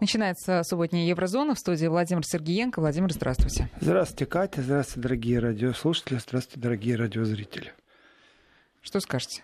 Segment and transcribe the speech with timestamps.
[0.00, 2.80] Начинается субботняя Еврозона в студии Владимир Сергеенко.
[2.80, 3.68] Владимир, здравствуйте.
[3.80, 4.62] Здравствуйте, Катя.
[4.62, 6.18] Здравствуйте, дорогие радиослушатели.
[6.18, 7.72] Здравствуйте, дорогие радиозрители.
[8.80, 9.42] Что скажете?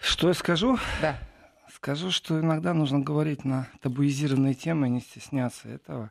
[0.00, 0.78] Что я скажу?
[1.00, 1.18] Да.
[1.74, 6.10] Скажу, что иногда нужно говорить на табуизированные темы, не стесняться этого.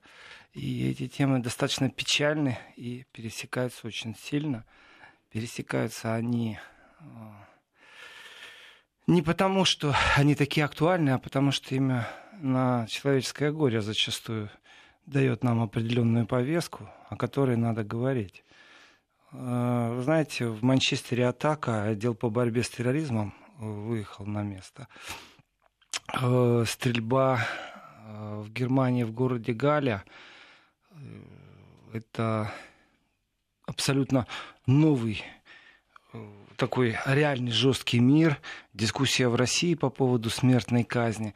[0.53, 4.65] И эти темы достаточно печальны и пересекаются очень сильно.
[5.31, 6.57] Пересекаются они
[6.99, 7.47] а,
[9.09, 12.07] не потому, что они такие актуальны, а потому что имя
[12.39, 14.49] на человеческое горе зачастую
[15.07, 18.43] дает нам определенную повестку, о которой надо говорить.
[19.31, 24.87] Э, вы знаете, в Манчестере атака, отдел по борьбе с терроризмом выехал на место.
[26.13, 30.03] Э, стрельба э, в Германии, в городе Галя,
[31.93, 32.51] это
[33.65, 34.27] абсолютно
[34.67, 35.23] новый
[36.59, 38.37] такой реальный жесткий мир,
[38.73, 41.33] дискуссия в России по поводу смертной казни.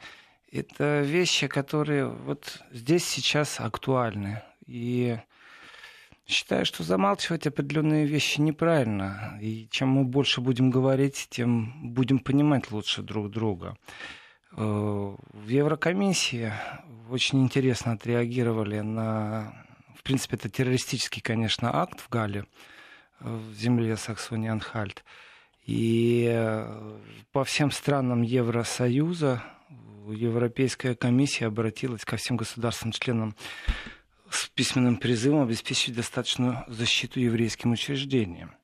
[0.52, 4.42] Это вещи, которые вот здесь сейчас актуальны.
[4.66, 5.18] И
[6.26, 9.38] считаю, что замалчивать определенные вещи неправильно.
[9.40, 13.76] И чем мы больше будем говорить, тем будем понимать лучше друг друга.
[14.52, 16.52] Э, в Еврокомиссии
[17.10, 19.54] очень интересно отреагировали на...
[19.96, 22.44] В принципе, это террористический, конечно, акт в Гале
[23.20, 25.04] в земле Саксонии-Анхальт.
[25.66, 26.98] И э,
[27.32, 29.42] по всем странам Евросоюза
[30.12, 33.34] Европейская комиссия обратилась ко всем государствам-членам
[34.28, 38.54] с письменным призывом обеспечить достаточную защиту еврейским учреждениям.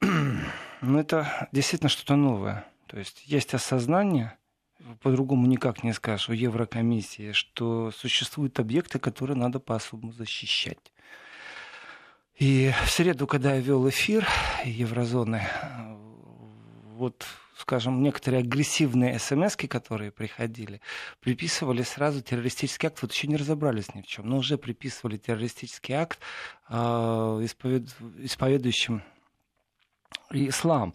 [0.00, 2.64] Но это действительно что-то новое.
[2.86, 4.38] То есть есть осознание,
[5.02, 10.92] по-другому никак не скажешь, у Еврокомиссии, что существуют объекты, которые надо по-особому защищать.
[12.40, 14.26] И в среду, когда я вел эфир
[14.64, 15.46] Еврозоны,
[16.94, 20.80] вот, скажем, некоторые агрессивные смс которые приходили,
[21.20, 23.02] приписывали сразу террористический акт.
[23.02, 26.18] Вот еще не разобрались ни в чем, но уже приписывали террористический акт
[26.70, 26.74] э,
[27.42, 27.94] исповед...
[28.20, 29.02] исповедующим
[30.30, 30.94] ислам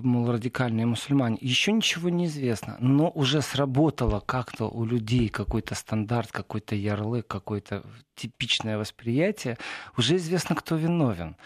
[0.00, 1.38] мол, радикальные мусульмане.
[1.40, 7.84] Еще ничего не известно, но уже сработало как-то у людей какой-то стандарт, какой-то ярлык, какое-то
[8.14, 9.58] типичное восприятие.
[9.96, 11.36] Уже известно, кто виновен.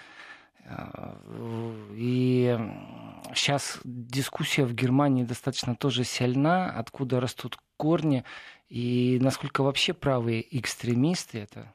[1.92, 2.58] И
[3.34, 8.24] сейчас дискуссия в Германии достаточно тоже сильна, откуда растут корни,
[8.68, 11.72] и насколько вообще правые экстремисты, это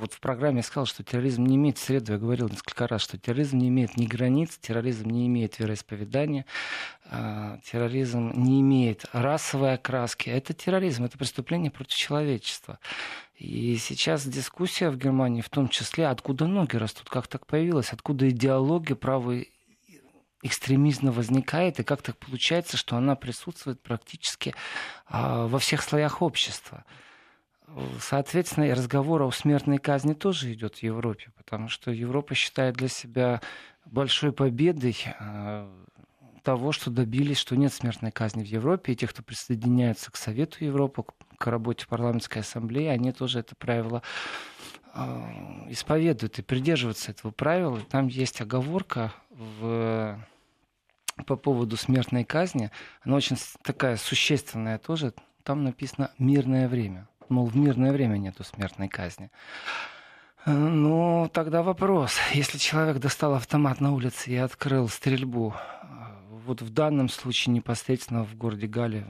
[0.00, 2.12] вот в программе я сказал, что терроризм не имеет среду.
[2.12, 6.46] Я говорил несколько раз, что терроризм не имеет ни границ, терроризм не имеет вероисповедания,
[7.04, 10.30] а, терроризм не имеет расовой окраски.
[10.30, 12.78] Это терроризм, это преступление против человечества.
[13.36, 18.28] И сейчас дискуссия в Германии, в том числе, откуда ноги растут, как так появилось, откуда
[18.28, 19.52] идеология правой
[20.42, 24.54] экстремизма возникает, и как так получается, что она присутствует практически
[25.06, 26.84] а, во всех слоях общества.
[28.00, 32.88] Соответственно, и разговор о смертной казни тоже идет в Европе, потому что Европа считает для
[32.88, 33.40] себя
[33.84, 35.68] большой победой э,
[36.42, 40.64] того, что добились, что нет смертной казни в Европе, и те, кто присоединяются к Совету
[40.64, 41.04] Европы,
[41.38, 44.02] к работе парламентской ассамблеи, они тоже это правило
[44.94, 45.00] э,
[45.68, 47.80] исповедуют и придерживаются этого правила.
[47.88, 50.18] Там есть оговорка в
[51.26, 52.70] по поводу смертной казни,
[53.02, 55.12] она очень такая существенная тоже.
[55.42, 59.30] Там написано «мирное время» мол, в мирное время нету смертной казни.
[60.46, 62.16] Э, ну, тогда вопрос.
[62.32, 65.86] Если человек достал автомат на улице и открыл стрельбу, э,
[66.46, 69.04] вот в данном случае непосредственно в городе Гале,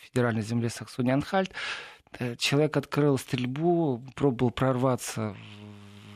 [0.00, 1.50] в федеральной земле Саксония-Анхальт,
[2.18, 5.36] э, человек открыл стрельбу, пробовал прорваться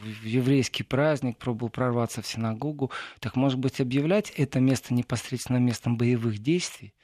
[0.02, 5.98] в еврейский праздник, пробовал прорваться в синагогу, так, может быть, объявлять это место непосредственно местом
[5.98, 6.94] боевых действий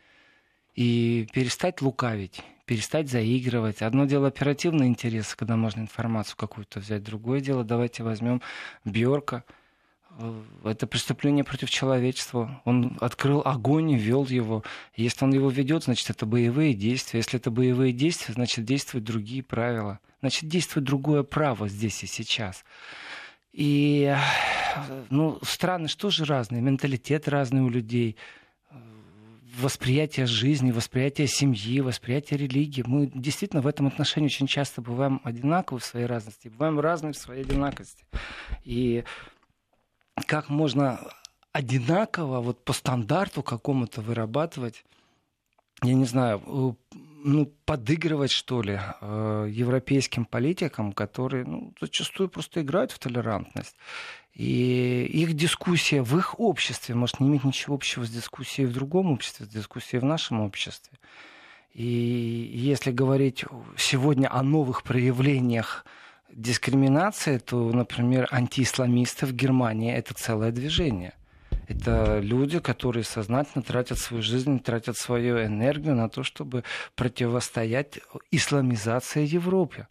[0.77, 3.83] и перестать лукавить, перестать заигрывать.
[3.83, 7.03] Одно дело оперативный интерес, когда можно информацию какую-то взять.
[7.03, 8.43] Другое дело, давайте возьмем
[8.85, 9.45] Бьорка.
[10.19, 12.61] Э, это преступление против человечества.
[12.65, 14.63] Он открыл огонь и вел его.
[14.95, 17.21] Если он его ведет, значит, это боевые действия.
[17.21, 19.99] Если это боевые действия, значит, действуют другие правила.
[20.21, 22.65] Значит, действует другое право здесь и сейчас.
[23.53, 24.15] И
[25.09, 28.17] ну, страны что же разные, менталитет разный у людей
[29.57, 32.85] восприятие жизни, восприятие семьи, восприятие религии.
[32.87, 37.17] Мы действительно в этом отношении очень часто бываем одинаковы в своей разности, бываем разные в
[37.17, 38.05] своей одинаковости.
[38.65, 39.05] И
[40.27, 41.01] как можно
[41.53, 44.85] одинаково, вот по стандарту какому-то вырабатывать,
[45.83, 46.43] я не знаю,
[47.25, 53.77] ну, подыгрывать, что ли, э, европейским политикам, которые ну, зачастую просто играют в толерантность.
[54.37, 59.11] И их дискуссия в их обществе может не иметь ничего общего с дискуссией в другом
[59.11, 60.99] обществе, с дискуссией в нашем обществе.
[61.73, 63.47] И если говорить
[63.79, 65.87] сегодня о новых проявлениях
[66.31, 71.15] дискриминации, то, например, антиисламисты в Германии это целое движение.
[71.67, 76.63] Это люди, которые сознательно тратят свою жизнь, тратят свою энергию на то, чтобы
[76.95, 78.01] противостоять
[78.31, 79.87] исламизации Европы.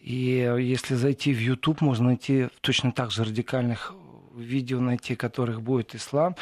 [0.00, 3.94] И если зайти в YouTube, можно найти точно так же радикальных
[4.34, 6.36] видео, найти которых будет ислам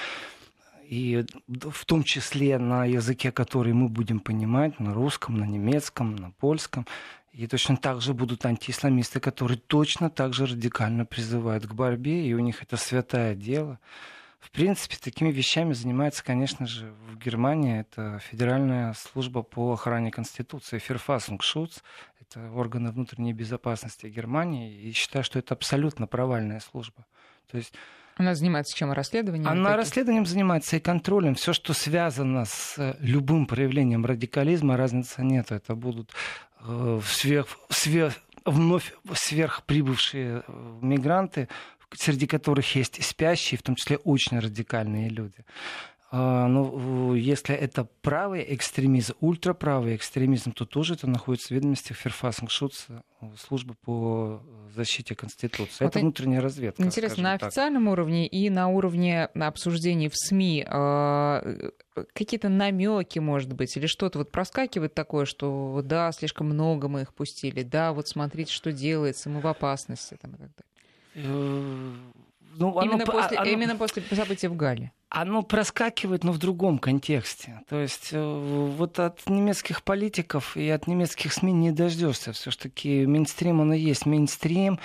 [0.88, 6.30] и в том числе на языке, который мы будем понимать, на русском, на немецком, на
[6.30, 6.86] польском.
[7.32, 12.34] И точно так же будут антиисламисты, которые точно так же радикально призывают к борьбе, и
[12.34, 13.78] у них это святое дело.
[14.46, 17.80] В принципе, такими вещами занимается, конечно же, в Германии.
[17.80, 21.82] Это Федеральная служба по охране Конституции, Ферфасунгшутс.
[22.20, 24.72] Это органы внутренней безопасности Германии.
[24.80, 27.04] И считаю, что это абсолютно провальная служба.
[27.50, 27.74] То есть
[28.16, 28.92] она занимается чем?
[28.92, 29.46] Расследованием?
[29.46, 29.76] Она таких?
[29.76, 31.34] расследованием занимается и контролем.
[31.34, 35.52] Все, что связано с э, любым проявлением радикализма, разницы нет.
[35.52, 36.12] Это будут
[36.60, 38.14] э, сверх, сверх,
[38.46, 41.48] вновь сверхприбывшие э, мигранты,
[41.94, 45.44] среди которых есть спящие, в том числе очень радикальные люди.
[46.12, 52.86] А, ну, если это правый экстремизм, ультраправый экстремизм, то тоже это находится в ведомостях Ферфасеншутс,
[53.36, 54.40] службы по
[54.74, 55.84] защите Конституции.
[55.84, 56.82] Вот это внутренняя разведка.
[56.82, 57.92] Интересно, на официальном так.
[57.92, 61.70] уровне и на уровне обсуждений в СМИ э,
[62.12, 67.14] какие-то намеки, может быть, или что-то вот проскакивает такое, что да, слишком много мы их
[67.14, 70.75] пустили, да, вот смотрите, что делается, мы в опасности там, и так далее.
[71.16, 71.92] Э,
[72.58, 74.92] ну, именно, оно, после, оно, именно после событий в Гале.
[75.08, 77.62] Оно проскакивает, но в другом контексте.
[77.68, 78.18] То есть э,
[78.76, 82.32] вот от немецких политиков и от немецких СМИ не дождешься.
[82.32, 84.78] Все-таки мейнстрим, он и есть мейнстрим.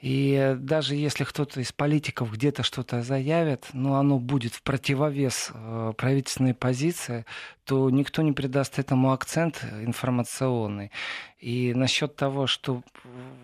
[0.00, 5.92] И даже если кто-то из политиков где-то что-то заявит, но оно будет в противовес э,
[5.96, 7.26] правительственной позиции,
[7.64, 10.90] то никто не придаст этому акцент информационный.
[11.38, 12.82] И насчет того, что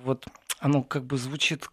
[0.05, 0.27] вот
[0.61, 1.69] оно как бы звучит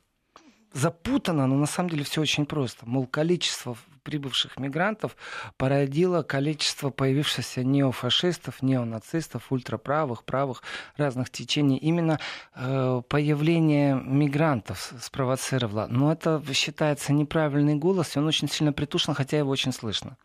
[0.73, 2.85] запутано, но на самом деле все очень просто.
[2.85, 5.15] Мол, количество прибывших мигрантов
[5.57, 10.63] породило количество появившихся неофашистов, неонацистов, ультраправых, правых,
[10.97, 11.77] разных течений.
[11.77, 12.19] Именно
[12.55, 15.87] э, появление мигрантов спровоцировало.
[15.89, 20.17] Но это считается неправильный голос, и он очень сильно притушен, хотя его очень слышно.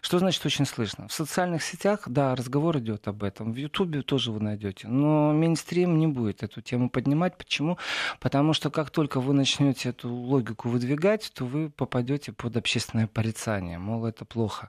[0.00, 1.08] Что значит очень слышно?
[1.08, 3.52] В социальных сетях, да, разговор идет об этом.
[3.52, 4.88] В Ютубе тоже вы найдете.
[4.88, 7.36] Но мейнстрим не будет эту тему поднимать.
[7.36, 7.78] Почему?
[8.20, 13.78] Потому что как только вы начнете эту логику выдвигать, то вы попадете под общественное порицание.
[13.78, 14.68] Мол, это плохо.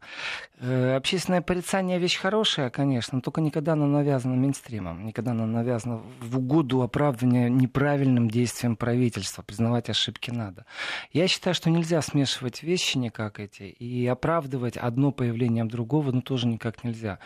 [0.59, 5.05] Э, общественное порицание вещь хорошая, конечно, но только никогда она навязана мейнстримом.
[5.05, 9.43] Никогда она навязана в угоду оправдывания неправильным действиям правительства.
[9.43, 10.65] Признавать ошибки надо.
[11.11, 16.47] Я считаю, что нельзя смешивать вещи никак эти и оправдывать одно появлением другого, ну, тоже
[16.47, 17.19] никак нельзя.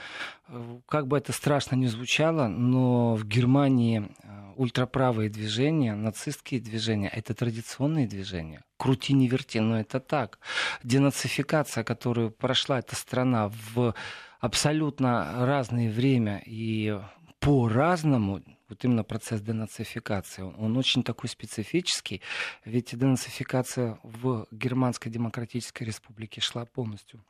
[0.88, 7.34] Как бы это страшно ни звучало, но в Германии э, ультраправые движения, нацистские движения— это
[7.34, 8.64] традиционные движения.
[8.78, 10.40] Крути, не верти, но это так.
[10.84, 13.94] Денацификация, которую прошла эта страна в
[14.40, 17.00] абсолютно разное время и
[17.40, 22.22] по-разному, вот именно процесс денацификации, он, он очень такой специфический,
[22.66, 27.24] ведь денацификация в Германской Демократической Республике шла полностью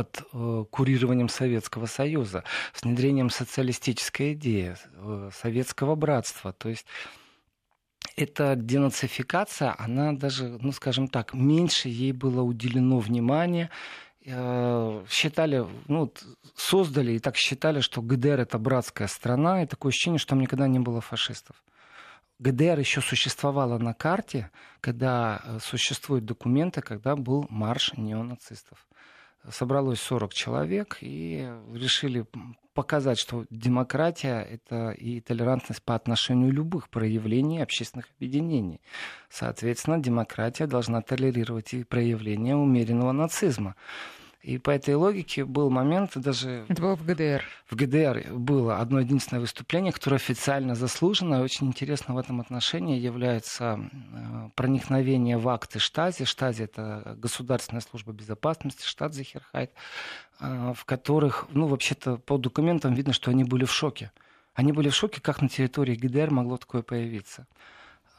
[0.00, 2.42] под э, курированием Советского Союза,
[2.72, 6.52] с внедрением социалистической идеи, э, советского братства.
[6.54, 6.86] То есть
[8.16, 13.68] эта денацификация, она даже, ну скажем так, меньше ей было уделено внимания.
[14.24, 16.10] Э, считали, ну,
[16.56, 20.66] создали и так считали, что ГДР это братская страна, и такое ощущение, что там никогда
[20.66, 21.62] не было фашистов.
[22.38, 28.86] ГДР еще существовала на карте, когда существуют документы, когда был марш неонацистов
[29.48, 32.26] собралось 40 человек и решили
[32.74, 38.80] показать, что демократия— это и толерантность по отношению любых проявлений общественных объединений.
[39.28, 43.74] Соответственно, демократия должна толерировать и проявления умеренного нацизма.
[44.42, 46.64] И по этой логике был момент даже...
[46.68, 47.44] Это было в ГДР.
[47.68, 51.40] В ГДР было одно единственное выступление, которое официально заслужено.
[51.40, 56.24] И очень интересно в этом отношении является э, проникновение в акты Штази.
[56.24, 59.72] Штази— это Государственная служба безопасности, штат Захерхайт,
[60.40, 64.10] э, в которых, ну, вообще-то по документам видно, что они были в шоке.
[64.54, 67.46] Они были в шоке, как на территории ГДР могло такое появиться.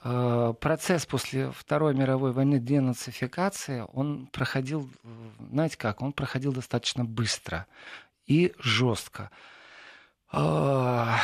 [0.03, 4.89] Э, процесс после Второй мировой войны денацификации, он проходил,
[5.51, 7.67] знаете как, он проходил достаточно быстро
[8.25, 9.29] и жестко.
[10.33, 11.15] Э,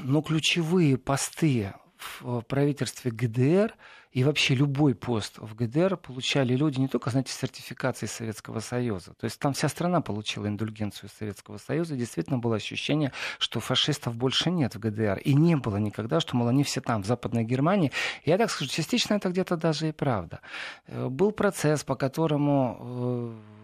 [0.00, 3.74] но ключевые посты в правительстве ГДР
[4.14, 9.12] и вообще любой пост в ГДР получали люди не только, знаете, сертификации Советского Союза.
[9.14, 11.96] То есть там вся страна получила индульгенцию Советского Союза.
[11.96, 15.18] Действительно было ощущение, что фашистов больше нет в ГДР.
[15.18, 17.90] И не было никогда, что, мол, они все там, в Западной Германии.
[18.24, 20.40] Я так скажу, частично это где-то даже и правда.
[20.86, 23.63] Э, был процесс, по которому э,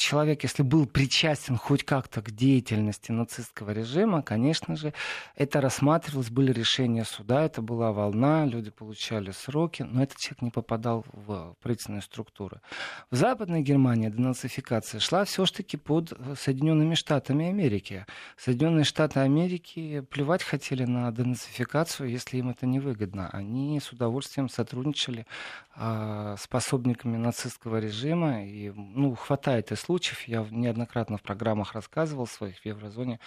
[0.00, 4.92] человек, если был причастен хоть как-то к деятельности нацистского режима, конечно же,
[5.36, 10.50] это рассматривалось, были решения суда, это была волна, люди получали сроки, но этот человек не
[10.50, 12.60] попадал в правительственные структуры.
[13.10, 18.06] В Западной Германии денацификация шла все-таки под Соединенными Штатами Америки.
[18.36, 23.28] Соединенные Штаты Америки плевать хотели на денацификацию, если им это невыгодно.
[23.30, 25.26] Они с удовольствием сотрудничали
[25.76, 32.26] э, с пособниками нацистского режима, и ну, хватает и случаев, я неоднократно в программах рассказывал
[32.26, 33.18] своих в Еврозоне,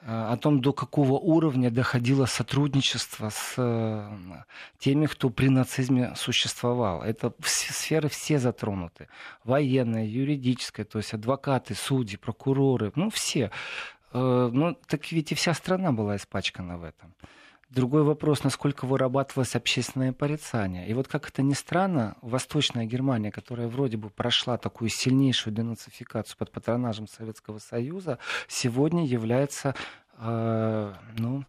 [0.00, 4.10] э, о том, до какого уровня доходило сотрудничество с э,
[4.78, 7.02] теми, кто при нацизме существовал.
[7.02, 9.06] Это сферы все затронуты.
[9.44, 13.50] Военная, юридическая, то есть адвокаты, судьи, прокуроры, ну все.
[14.12, 17.14] Э, ну, так ведь и вся страна была испачкана в этом.
[17.70, 20.88] Другой вопрос, насколько вырабатывалось общественное порицание.
[20.88, 26.38] И вот как это ни странно, Восточная Германия, которая вроде бы прошла такую сильнейшую денацификацию
[26.38, 29.74] под патронажем Советского Союза, сегодня является,
[30.16, 31.44] э, ну,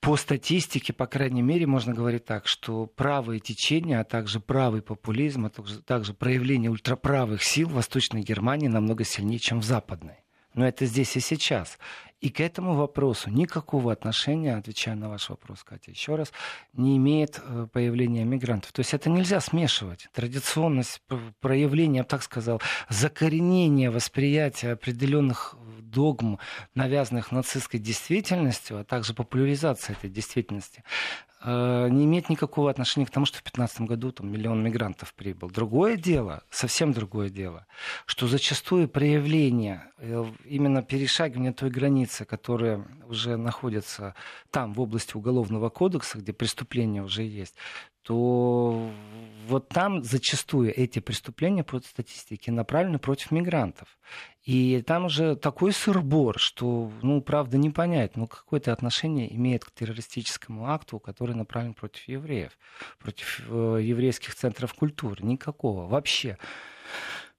[0.00, 5.44] по статистике, по крайней мере, можно говорить так, что правые течения, а также правый популизм,
[5.46, 10.21] а также, также проявление ультраправых сил в Восточной Германии намного сильнее, чем в Западной.
[10.54, 11.78] Но это здесь и сейчас.
[12.22, 16.32] И к этому вопросу никакого отношения, отвечая на ваш вопрос, Катя, еще раз,
[16.72, 18.70] не имеет э, появление мигрантов.
[18.70, 20.08] То есть это нельзя смешивать.
[20.12, 21.02] Традиционность
[21.40, 26.38] проявления, я бы так сказал, закоренение восприятия определенных догм,
[26.76, 30.84] навязанных нацистской действительностью, а также популяризация этой действительности,
[31.31, 35.50] Э, не имеет никакого отношения к тому, что в 2015 году там миллион мигрантов прибыл.
[35.50, 37.66] Другое дело, совсем другое дело,
[38.06, 44.14] что зачастую проявление, э, именно перешагивание той границы, которая уже находится
[44.50, 47.54] там, в области Уголовного кодекса, где преступление уже есть,
[48.02, 48.90] то
[49.46, 53.88] вот там зачастую эти преступления по статистике направлены против мигрантов.
[54.44, 59.70] И там уже такой сырбор, что, ну, правда, не понять, ну, какое-то отношение имеет к
[59.70, 62.58] террористическому акту, который направлен против евреев,
[62.98, 65.24] против э, еврейских центров культуры.
[65.24, 66.38] Никакого вообще.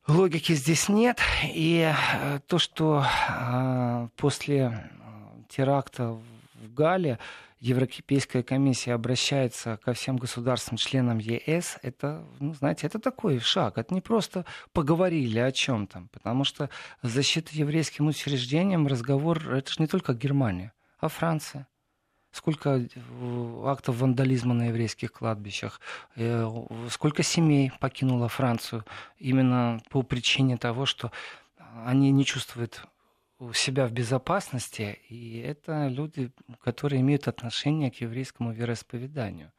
[0.07, 1.19] Логики здесь нет.
[1.53, 4.89] И э, то, что э, после
[5.49, 6.17] теракта
[6.55, 7.19] в Гале
[7.63, 13.77] Европейская комиссия обращается ко всем государствам-членам ЕС, это, ну, знаете, это такой шаг.
[13.77, 16.69] Это не просто поговорили о чем там, потому что
[17.03, 21.69] защита еврейским учреждениям, разговор, это же не только Германия, а Франция.
[22.33, 22.87] Сколько э,
[23.65, 25.79] актов вандализма на еврейских кладбищах,
[26.17, 26.45] э,
[26.89, 28.83] сколько семей покинуло Францию
[29.17, 31.13] именно по причине того, что
[31.85, 32.83] они не чувствуют
[33.53, 39.51] себя в безопасности, и это люди, которые имеют отношение к еврейскому вероисповеданию.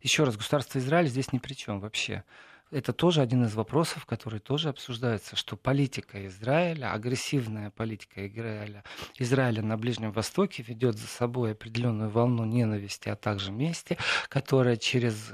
[0.00, 2.24] Еще раз, государство Израиль здесь ни при чем вообще
[2.70, 8.82] это тоже один из вопросов, который тоже обсуждается, что политика Израиля, агрессивная политика Израиля,
[9.18, 13.96] Израиля на Ближнем Востоке ведет за собой определенную волну ненависти, а также мести,
[14.28, 15.32] которая через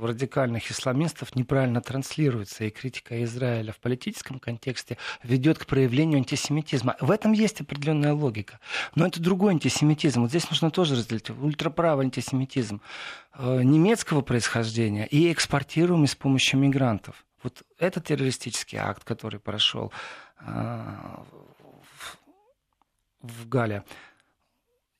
[0.00, 6.96] радикальных исламистов неправильно транслируется, и критика Израиля в политическом контексте ведет к проявлению антисемитизма.
[7.00, 8.60] В этом есть определенная логика.
[8.94, 10.22] Но это другой антисемитизм.
[10.22, 11.30] Вот здесь нужно тоже разделить.
[11.30, 12.82] Ультраправый антисемитизм
[13.38, 17.24] немецкого происхождения и экспортируемый с помощью мигрантов.
[17.42, 19.92] Вот этот террористический акт, который прошел
[20.40, 20.84] э,
[23.20, 23.84] в Гале,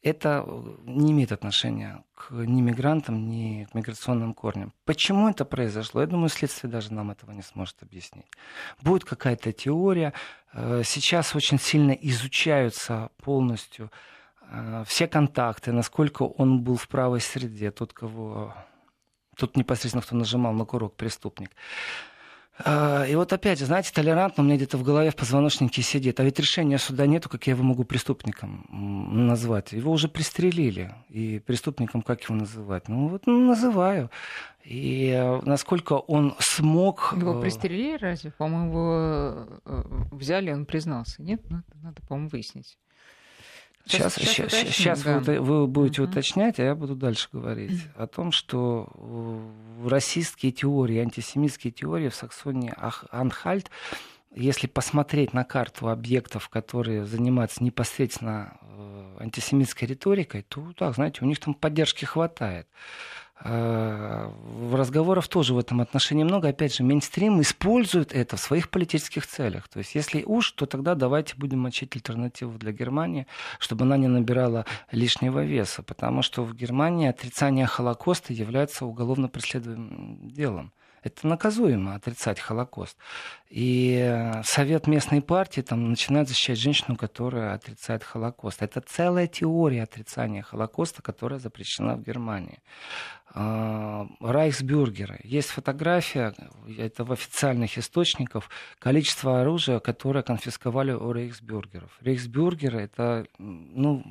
[0.03, 0.47] это
[0.85, 4.73] не имеет отношения к ни мигрантам, ни к миграционным корням.
[4.85, 6.03] Почему это произошло?
[6.03, 8.31] Я думаю, следствие даже нам этого не сможет объяснить.
[8.81, 10.13] Будет какая-то теория.
[10.53, 14.16] Э, сейчас очень сильно изучаются полностью Э,
[14.87, 18.55] все контакты, насколько он был в правой среде, тот, кого,
[19.37, 21.51] тот непосредственно, кто нажимал на курок, преступник.
[22.65, 26.21] Э, и вот опять, знаете, толерантно у меня где-то в голове в позвоночнике сидит.
[26.21, 28.67] А ведь решения суда нету, как я его могу преступником
[29.27, 29.73] назвать.
[29.73, 30.95] Его уже пристрелили.
[31.09, 32.89] И преступником как его называть?
[32.89, 34.11] Ну вот ну, называю.
[34.65, 37.15] И э, насколько он смог...
[37.17, 38.33] Его пристрелили разве?
[38.33, 39.49] По-моему, его
[40.13, 41.23] взяли, он признался.
[41.23, 41.49] Нет?
[41.51, 42.79] Надо, надо по-моему, выяснить.
[43.87, 45.21] Сейчас, сейчас, сейчас, уточним, сейчас да.
[45.21, 48.89] вы, вы будете uh уточнять, а я буду дальше говорить о том, что
[49.85, 52.75] расистские теории, антисемитские теории в Саксонии
[53.11, 53.71] Анхальт,
[54.35, 61.27] если посмотреть на карту объектов, которые занимаются непосредственно э, антисемитской риторикой, то, так, знаете, у
[61.27, 62.67] них там поддержки хватает.
[63.45, 64.31] Э,
[64.73, 66.49] разговоров тоже в этом отношении много.
[66.49, 69.69] Опять же, мейнстрим использует это в своих политических целях.
[69.69, 73.27] То есть, если уж, то тогда давайте будем мочить альтернативу для Германии,
[73.59, 75.83] чтобы она не набирала лишнего веса.
[75.83, 80.73] Потому что в Германии отрицание Холокоста является уголовно преследуемым делом.
[81.07, 82.97] Это наказуемо отрицать Холокост.
[83.49, 88.61] И э, Совет местной партии там начинает защищать женщину, которая отрицает Холокост.
[88.61, 92.59] Это целая теория отрицания Холокоста, которая запрещена в Германии.
[93.33, 95.21] А, Райхсбюргеры.
[95.23, 96.35] Есть фотография,
[96.77, 101.97] это в официальных источниках, количество оружия, которое конфисковали у рейхсбюргеров.
[102.01, 104.03] Рейхсбюргеры это, ну,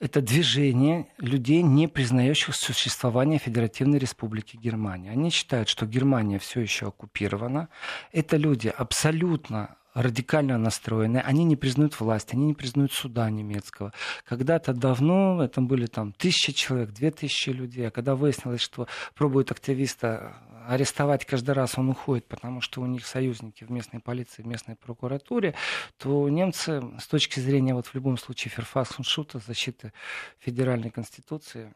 [0.00, 5.10] это движение людей, не признающих существование Федеративной Республики Германия.
[5.10, 7.68] Они считают, что Германия все еще оккупирована.
[8.12, 13.92] Это люди абсолютно радикально настроены, они не признают власть, они не признают суда немецкого.
[14.24, 19.50] Когда-то давно, это были там тысячи человек, две тысячи людей, а когда выяснилось, что пробуют
[19.50, 20.36] активиста
[20.68, 24.76] арестовать каждый раз он уходит, потому что у них союзники в местной полиции, в местной
[24.76, 25.54] прокуратуре,
[25.96, 29.92] то немцы с точки зрения, вот в любом случае, Ферфакс-Шута, защиты
[30.38, 31.72] федеральной конституции,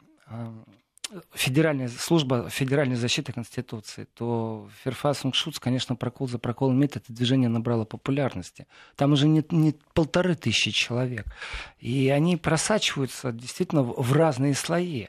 [1.33, 7.49] Федеральная служба федеральной защиты Конституции, то Ферфасунг Шуц, конечно, прокол за проколом имеет, это движение
[7.49, 8.67] набрало популярности.
[8.95, 11.25] Там уже не, не полторы тысячи человек.
[11.79, 15.07] И они просачиваются действительно в разные слои.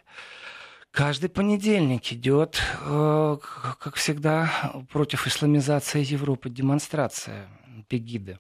[0.91, 3.37] Каждый понедельник идет, э,
[3.81, 7.49] как всегда, против исламизации Европы демонстрация
[7.89, 8.39] Пегиды.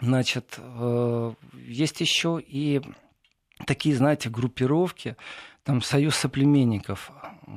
[0.00, 2.82] Значит, э, есть еще и
[3.66, 5.16] такие, знаете, группировки,
[5.68, 7.12] там Союз соплеменников,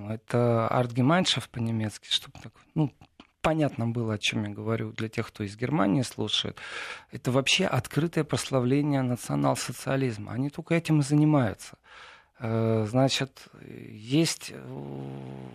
[0.09, 2.91] это Артгемайншафт по-немецки, чтобы так, ну,
[3.41, 6.57] понятно было, о чем я говорю для тех, кто из Германии слушает.
[7.13, 10.33] Это вообще открытое прославление национал-социализма.
[10.33, 11.77] Они только этим и занимаются.
[12.39, 15.47] Э, значит, есть э,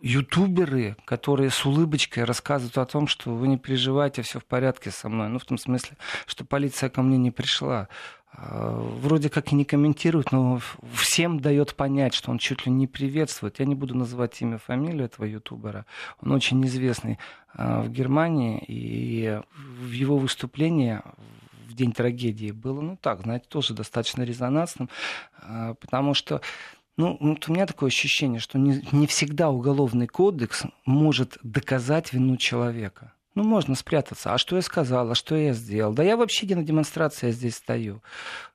[0.00, 5.10] ютуберы, которые с улыбочкой рассказывают о том, что вы не переживайте, все в порядке со
[5.10, 5.28] мной.
[5.28, 7.88] Ну, в том смысле, что полиция ко мне не пришла.
[8.36, 10.60] А, вроде как и не комментирует, но
[10.92, 13.60] всем дает понять, что он чуть ли не приветствует.
[13.60, 15.86] Я не буду называть имя, фамилию этого ютубера.
[16.20, 17.18] Он очень известный
[17.52, 21.00] а, в Германии, и в его выступлении
[21.68, 24.88] в день трагедии было, ну так, знаете, тоже достаточно резонансным,
[25.38, 26.40] а, потому что
[26.96, 32.36] ну, вот у меня такое ощущение, что не, не всегда уголовный кодекс может доказать вину
[32.36, 33.12] человека.
[33.34, 34.32] Ну, можно спрятаться.
[34.32, 35.10] А что я сказал?
[35.10, 35.92] А что я сделал?
[35.92, 38.00] Да я вообще не на демонстрации здесь стою.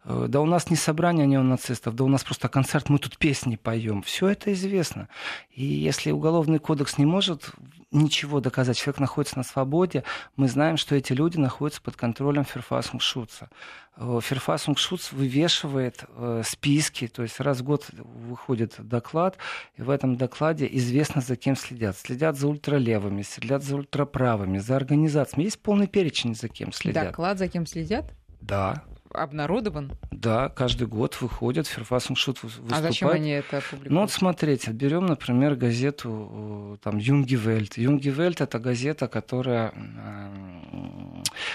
[0.05, 3.55] Э, да у нас не собрание неонацистов, да у нас просто концерт, мы тут песни
[3.55, 4.01] поем.
[4.01, 5.09] Все это известно.
[5.51, 7.51] И если уголовный кодекс не может
[7.91, 10.03] ничего доказать, человек находится на свободе,
[10.35, 13.49] мы знаем, что эти люди находятся под контролем Verfassungsschutz а.
[13.97, 19.37] Э, Verfassungsschutz вывешивает э, списки, то есть раз в год выходит доклад,
[19.75, 21.97] и в этом докладе известно, за кем следят.
[21.97, 25.45] Следят за ультралевыми, следят за ультраправыми, за организациями.
[25.45, 27.07] Есть полный перечень, за кем следят.
[27.07, 28.13] Доклад, за кем следят?
[28.41, 28.83] Да,
[29.13, 29.91] обнародован?
[30.11, 32.73] Да, каждый год выходит, Verfassungsschutz выступает.
[32.73, 33.91] А зачем они это публикуют?
[33.91, 37.77] Ну вот смотрите, берем, например, газету там Junge Welt.
[37.77, 39.73] Junge Welt это газета, которая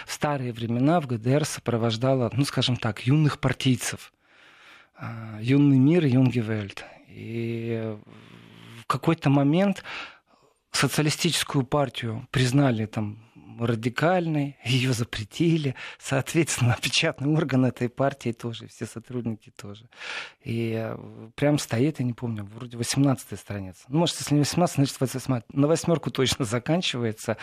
[0.06, 4.12] в старые времена в ГДР сопровождала, ну скажем так, юных партийцев.
[4.96, 6.84] А, Юный мир, Юнгевельт.
[7.08, 7.96] И
[8.80, 9.82] в какой-то момент
[10.70, 13.18] социалистическую партию признали там
[13.60, 15.74] радикальной, ее запретили.
[15.98, 19.88] Соответственно, печатный орган этой партии тоже, все сотрудники тоже.
[20.42, 20.96] И э,
[21.34, 23.84] прям стоит, я не помню, вроде 18 страница.
[23.88, 25.40] Ну, может, если не 18, значит 28.
[25.52, 27.36] На восьмерку точно заканчивается,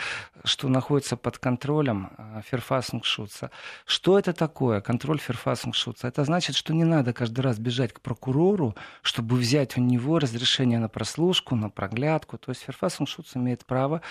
[0.44, 3.50] что находится под контролем э, Ферфасунгшутца.
[3.84, 6.08] Что это такое, контроль Ферфасунгшутца?
[6.08, 10.78] Это значит, что не надо каждый раз бежать к прокурору, чтобы взять у него разрешение
[10.78, 12.38] на прослушку, на проглядку.
[12.38, 14.02] То есть Ферфасунгшутц имеет право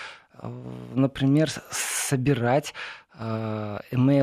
[0.94, 2.74] например, собирать
[3.14, 3.78] э,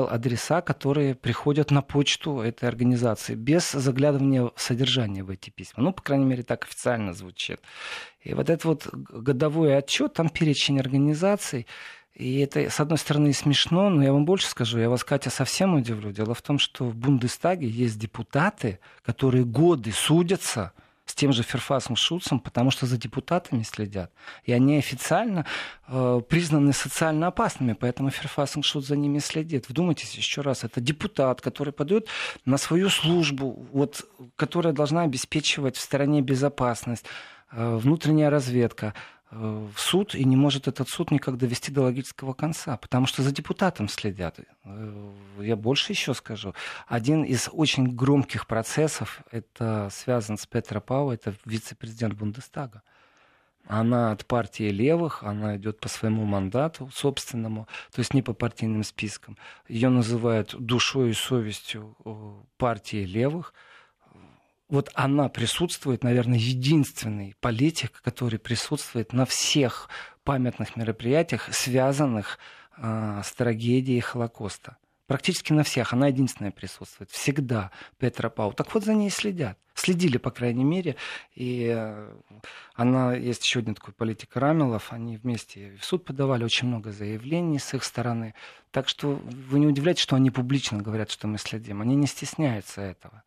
[0.10, 5.84] адреса, которые приходят на почту этой организации, без заглядывания в содержание в эти письма.
[5.84, 7.62] Ну, по крайней мере, так официально звучит.
[8.22, 11.68] И вот этот вот годовой отчет, там перечень организаций,
[12.14, 15.76] и это, с одной стороны, смешно, но я вам больше скажу, я вас, Катя, совсем
[15.76, 16.12] удивлю.
[16.12, 20.74] Дело в том, что в Бундестаге есть депутаты, которые годы судятся
[21.10, 24.12] с тем же Ферфасом Шульцем, потому что за депутатами следят.
[24.44, 25.44] И они официально
[25.88, 29.70] э, признаны социально опасными, поэтому Ферфасом Шульц за ними следит.
[29.70, 32.08] Вдумайтесь еще раз, это депутат, который подает
[32.46, 37.06] на свою службу, вот, которая должна обеспечивать в стране безопасность,
[37.52, 38.94] э, внутренняя разведка,
[39.32, 43.32] в суд и не может этот суд никак довести до логического конца, потому что за
[43.32, 44.40] депутатом следят.
[44.64, 46.56] Э, я больше еще скажу.
[46.88, 52.82] Один из очень громких процессов, это связан с Петро Пау, это вице-президент Бундестага.
[53.68, 58.84] Она от партии левых, она идет по своему мандату собственному, то есть не по партийным
[58.84, 59.38] спискам.
[59.68, 63.54] Ее называют душой и совестью э, партии левых–
[64.70, 69.90] вот она присутствует, наверное, единственный политик, который присутствует на всех
[70.24, 72.38] памятных мероприятиях, связанных
[72.78, 74.78] э, с трагедией Холокоста.
[75.08, 75.92] Практически на всех.
[75.92, 77.10] Она единственная присутствует.
[77.10, 78.54] Всегда Петра Пау.
[78.54, 79.58] Так вот за ней следят.
[79.74, 80.98] Следили, по крайней мере.
[81.34, 82.14] И э,
[82.76, 84.94] она, есть еще один такой политик Рамилов.
[84.94, 88.36] Они вместе в суд подавали очень много заявлений с их стороны.
[88.70, 91.82] Так что вы не удивляйтесь, что они публично говорят, что мы следим.
[91.82, 93.24] Они не стесняются этого.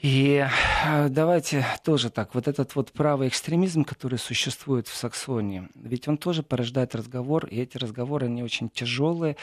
[0.00, 0.46] И
[0.84, 6.18] э, давайте тоже так, вот этот вот правый экстремизм, который существует в Саксонии, ведь он
[6.18, 9.36] тоже порождает разговор, и эти разговоры, они очень тяжелые,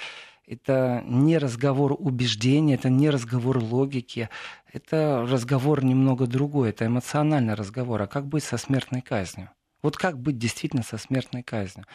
[0.45, 4.29] это не разговор убеждения, это не разговор логики,
[4.71, 8.01] это разговор немного другой, это эмоциональный разговор.
[8.01, 9.49] А как быть со смертной казнью?
[9.81, 11.85] Вот как быть действительно со смертной казнью?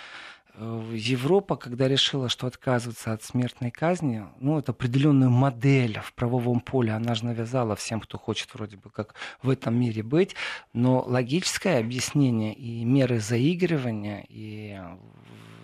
[0.58, 6.60] Э, Европа, когда решила, что отказываться от смертной казни, ну, это определенную модель в правовом
[6.60, 10.34] поле, она же навязала всем, кто хочет вроде бы как в этом мире быть,
[10.72, 14.80] но логическое объяснение и меры заигрывания, и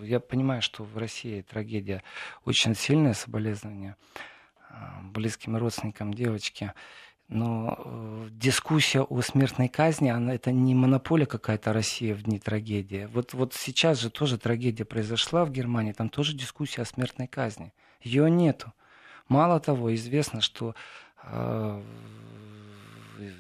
[0.03, 2.03] я понимаю, что в России трагедия
[2.45, 3.97] очень сильное соболезнование
[4.69, 4.75] э,
[5.05, 6.73] близким родственникам девочки,
[7.33, 13.09] но э, дискуссия о смертной казни, она, это не монополия какая-то Россия в дни трагедии.
[13.11, 17.73] Вот, вот сейчас же тоже трагедия произошла в Германии, там тоже дискуссия о смертной казни.
[18.03, 18.73] Ее нету.
[19.29, 20.75] Мало того, известно, что
[21.25, 21.83] э,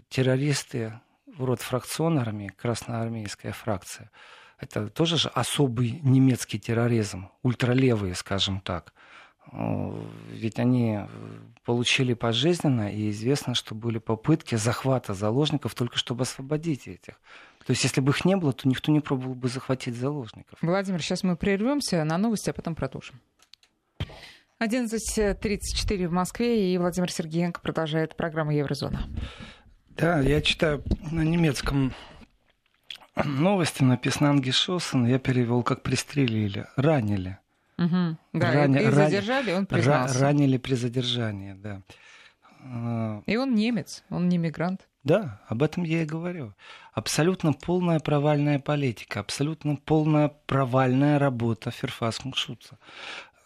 [0.09, 0.99] террористы,
[1.39, 4.11] род фракционерами, красноармейская фракция,
[4.59, 8.95] это тоже же особый немецкий терроризм, ультралевые, скажем так.
[9.51, 11.07] Ведь они э,
[11.65, 17.15] получили пожизненно, и известно, что были попытки захвата заложников только чтобы освободить этих.
[17.67, 20.59] То есть, если бы их не было, то никто не пробовал бы захватить заложников.
[20.63, 23.21] Владимир, сейчас мы прервемся на новости, а потом продолжим.
[24.61, 29.09] 11.34 в Москве, и Владимир Сергеенко продолжает программу «Еврозона».
[29.91, 31.93] Да, я читаю на немецком
[33.17, 37.39] новости, написано Ангишосен, я перевел как «пристрелили», «ранили».
[37.85, 38.17] Угу.
[38.35, 40.21] Да, Рани, и, задержали, он признался.
[40.21, 41.83] Ранили при задержании, да.
[42.65, 44.89] А, и он немец, он не мигрант.
[45.05, 46.55] Да, об этом я и говорю.
[46.93, 52.79] Абсолютно полная провальная политика, абсолютно полная провальная работа Ферфас Мушуца.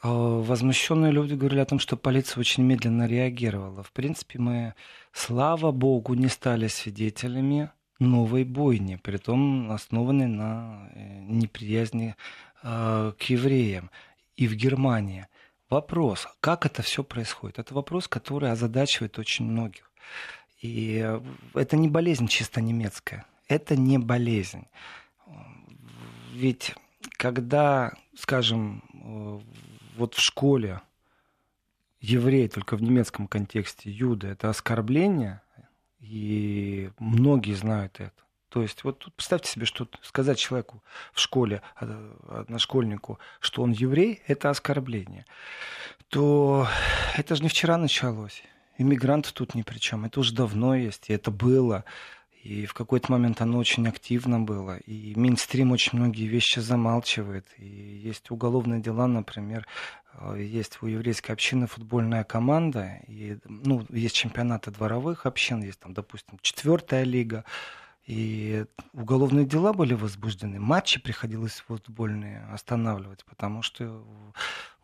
[0.03, 3.83] А, возмущенные люди говорили о том, что полиция очень медленно реагировала.
[3.83, 4.75] В принципе, мы,
[5.13, 12.15] слава богу, не стали свидетелями новой бойни, притом основанной на э, неприязни
[12.63, 13.91] э, к евреям
[14.37, 15.27] и в Германии.
[15.69, 17.59] Вопрос, как это все происходит?
[17.59, 19.91] Это вопрос, который озадачивает очень многих.
[20.61, 21.05] И
[21.55, 23.25] это не болезнь чисто немецкая.
[23.49, 24.67] Это не болезнь.
[26.33, 26.75] Ведь
[27.17, 28.83] когда, скажем,
[29.97, 30.81] вот в школе
[32.01, 35.41] еврей, только в немецком контексте, юда, это оскорбление,
[36.01, 38.26] и многие знают это.
[38.57, 41.61] То есть вот тут представьте себе, что сказать человеку в школе,
[42.27, 45.27] одношкольнику, что он еврей, это оскорбление,
[46.09, 46.67] то
[47.19, 48.43] это же не вчера началось.
[48.79, 50.07] Иммигранты тут ни при чем.
[50.07, 51.85] Это уже давно есть, и это было.
[52.43, 54.79] И в какой-то момент оно очень активно было.
[54.79, 57.47] И Минстрим очень многие вещи замалчивает.
[57.59, 59.67] И есть уголовные дела, например,
[60.15, 65.93] э, есть у еврейской общины футбольная команда, и, ну, есть чемпионаты дворовых общин, есть там,
[65.93, 67.45] допустим, четвертая лига,
[68.07, 74.07] и уголовные дела были возбуждены, матчи приходилось футбольные останавливать, потому что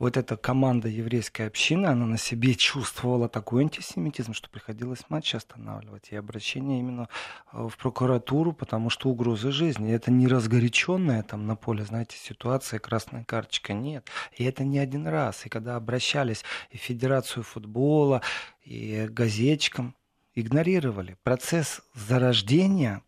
[0.00, 6.08] вот эта команда еврейской общины, она на себе чувствовала такой антисемитизм, что приходилось матчи останавливать.
[6.10, 7.08] И обращение именно
[7.52, 9.92] э, в прокуратуру, потому что угрозы жизни.
[9.92, 14.08] Это не разгоряченная там на поле, знаете, ситуация, красная карточка, нет.
[14.36, 15.46] И это не один раз.
[15.46, 18.22] И когда обращались и в Федерацию футбола,
[18.64, 19.94] и газетчикам,
[20.34, 21.16] игнорировали.
[21.22, 23.02] Процесс зарождения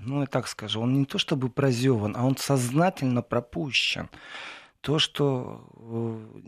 [0.00, 4.08] ну, я так скажу, он не то чтобы прозеван, а он сознательно пропущен.
[4.80, 6.40] То, что э,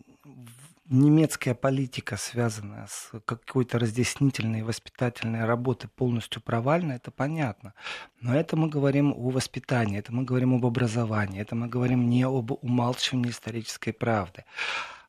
[0.93, 7.75] немецкая политика, связанная с какой-то разъяснительной и воспитательной работой, полностью провальна, это понятно.
[8.21, 12.25] Но это мы говорим о воспитании, это мы говорим об образовании, это мы говорим не
[12.25, 14.45] об умалчивании исторической правды.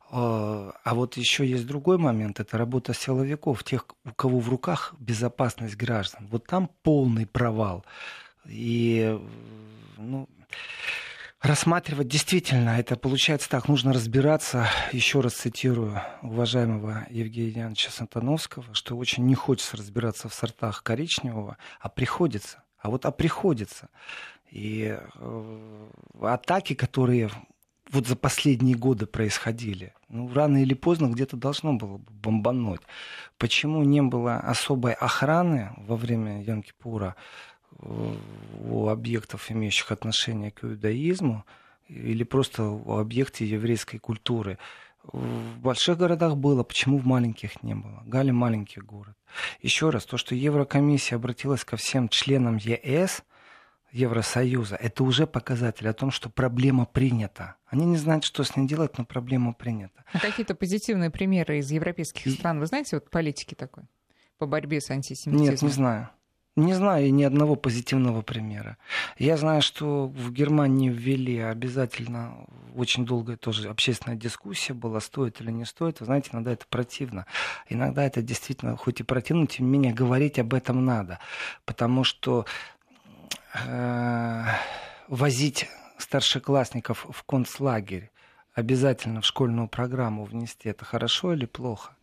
[0.10, 4.93] А, а вот еще есть другой момент, это работа силовиков, тех, у кого в руках
[4.99, 6.27] безопасность граждан.
[6.29, 7.84] Вот там полный провал.
[8.45, 9.19] И
[9.97, 10.27] ну,
[11.41, 18.97] рассматривать действительно, это получается так, нужно разбираться, еще раз цитирую уважаемого Евгения Яновича Сантановского, что
[18.97, 22.63] очень не хочется разбираться в сортах коричневого, а приходится.
[22.79, 23.89] А вот а приходится.
[24.51, 25.88] И э,
[26.21, 27.32] атаки, которые
[27.89, 32.82] вот за последние годы происходили, ну, рано или поздно где-то должно было бы бомбануть.
[33.38, 37.15] Почему не было особой охраны во время Янки-Пура?
[37.80, 41.46] У объектов, имеющих отношение к иудаизму,
[41.88, 44.58] или просто у объекте еврейской культуры.
[45.04, 48.02] В больших городах было, почему в маленьких не было?
[48.06, 49.18] Гали маленький город.
[49.62, 53.24] Еще раз, то, что Еврокомиссия обратилась ко всем членам ЕС,
[53.92, 57.58] Евросоюза, это уже показатель о том, что проблема принята.
[57.68, 60.04] Они не знают, что с ней делать, но проблема принята.
[60.14, 63.84] А какие-то позитивные примеры из европейских стран, вы знаете, вот политики такой
[64.40, 65.50] по борьбе с антисемитизмом?
[65.52, 66.10] Нет, не знаю.
[66.56, 68.78] Не знаю ни одного позитивного примера.
[69.18, 75.50] Я знаю, что в Германии ввели обязательно, очень долгая тоже общественная дискуссия была, стоит или
[75.50, 76.00] не стоит.
[76.00, 77.26] Вы знаете, иногда это противно.
[77.70, 81.18] Иногда это действительно, хоть и противно, тем не менее, говорить об этом надо.
[81.66, 82.46] Потому что
[83.56, 84.46] э,
[85.08, 88.12] возить старшеклассников в концлагерь
[88.54, 91.96] обязательно в школьную программу внести, это хорошо или плохо?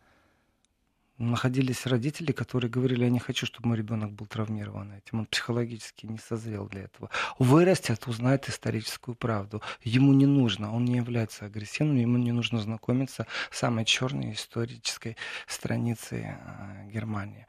[1.29, 5.19] Находились родители, которые говорили, я не хочу, чтобы мой ребенок был травмирован этим.
[5.19, 7.09] Он психологически не созрел для этого.
[7.37, 9.61] Вырастет, узнает историческую правду.
[9.83, 15.17] Ему не нужно, он не является агрессивным, ему не нужно знакомиться с самой черной исторической
[15.47, 17.45] страницей э, Германии.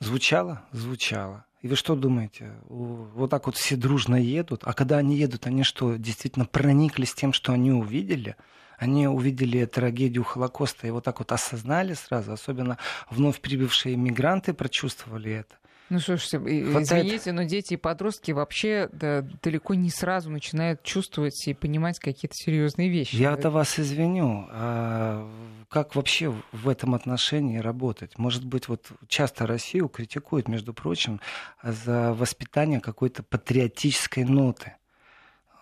[0.00, 0.62] Звучало?
[0.72, 1.44] Звучало.
[1.60, 2.52] И вы что думаете?
[2.68, 7.32] Вот так вот все дружно едут, а когда они едут, они что, действительно прониклись тем,
[7.32, 8.36] что они увидели?
[8.82, 12.78] Они увидели трагедию Холокоста и вот так вот осознали сразу, особенно
[13.10, 15.54] вновь прибывшие мигранты прочувствовали это.
[15.88, 17.04] Ну слушайте, Хватает...
[17.04, 22.34] извините, но дети и подростки вообще да, далеко не сразу начинают чувствовать и понимать какие-то
[22.34, 23.14] серьезные вещи.
[23.14, 24.48] Я-то вас извиню.
[24.50, 25.30] А
[25.68, 28.18] как вообще в этом отношении работать?
[28.18, 31.20] Может быть, вот часто Россию критикуют, между прочим,
[31.62, 34.72] за воспитание какой-то патриотической ноты.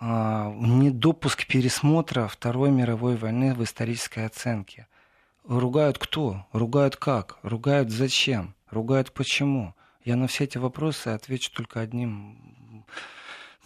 [0.02, 4.86] А, недопуск пересмотра Второй мировой войны в исторической оценке.
[5.46, 6.46] Ругают кто?
[6.52, 7.38] Ругают как?
[7.42, 8.54] Ругают зачем?
[8.70, 9.74] Ругают почему?
[10.02, 12.86] Я на все эти вопросы отвечу только одним,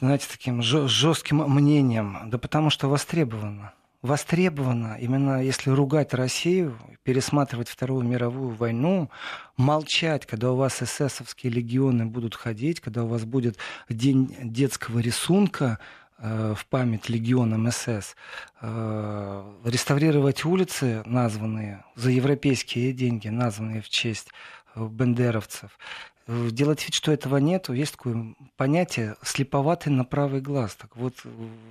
[0.01, 2.19] знаете, таким жестким мнением.
[2.27, 3.73] Да потому что востребовано.
[4.03, 9.09] Востребовано, именно если ругать Россию, пересматривать Вторую мировую войну,
[9.57, 13.57] молчать, когда у вас эсэсовские легионы будут ходить, когда у вас будет
[13.89, 15.79] день детского рисунка,
[16.19, 18.15] в память легионам СС,
[18.61, 24.29] э, реставрировать улицы, названные за европейские деньги, названные в честь
[24.75, 25.79] э, бендеровцев,
[26.27, 30.75] делать вид, что этого нету, есть такое понятие слеповатый на правый глаз.
[30.75, 31.15] Так вот,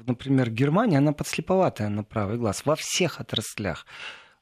[0.05, 3.85] например, Германия, она подслеповатая на правый глаз во всех отраслях,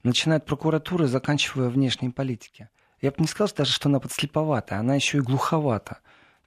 [0.04, 2.70] начиная от прокуратуры, заканчивая внешней политики.
[3.02, 6.00] Я бы не сказал даже, что она подслеповатая, она еще и глуховата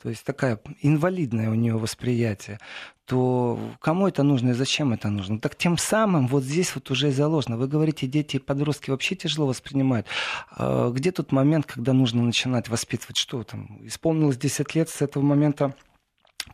[0.05, 2.61] то есть такая инвалидное у нее восприятие,
[3.07, 5.41] то кому это нужно и зачем это нужно?
[5.41, 7.57] Так тем самым вот здесь вот уже заложено.
[7.57, 10.07] Вы говорите, дети и подростки вообще тяжело воспринимают.
[10.51, 13.17] А где тот момент, когда нужно начинать воспитывать?
[13.17, 13.79] Что там?
[13.87, 15.75] Исполнилось 10 лет с этого момента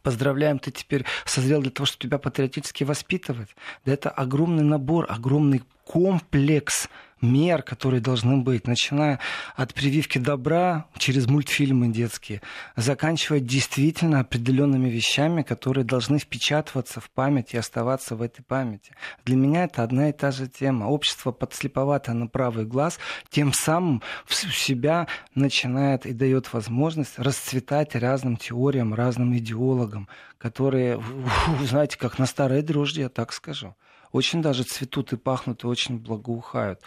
[0.04, 3.48] Поздравляем, ты теперь созрел для того, чтобы тебя патриотически воспитывать.
[3.84, 6.88] Да это огромный набор, огромный комплекс
[7.20, 9.18] мер, которые должны быть, начиная
[9.57, 12.42] от прививки добра через мультфильмы детские,
[12.76, 18.92] заканчивая действительно определенными вещами, которые должны впечатываться в память и оставаться в этой памяти.
[19.24, 20.85] Для меня это одна и та же тема.
[20.85, 28.37] Общество подслеповато на правый глаз, тем самым в себя начинает и дает возможность расцветать разным
[28.37, 31.03] теориям, разным идеологам, которые,
[31.64, 33.74] знаете, как на старой дрожжи, я так скажу
[34.12, 36.81] очень даже цветут и пахнут, и очень благоухают.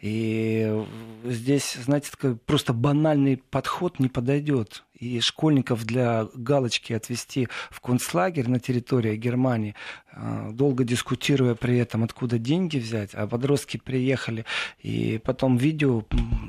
[0.00, 0.84] И
[1.24, 4.84] здесь, знаете, такой просто банальный подход не подойдет.
[4.92, 9.74] И школьников для галочки отвести в концлагерь на территории Германии,
[10.10, 14.46] а, долго дискутируя при этом, откуда деньги взять, а подростки приехали,
[14.78, 16.02] и потом видео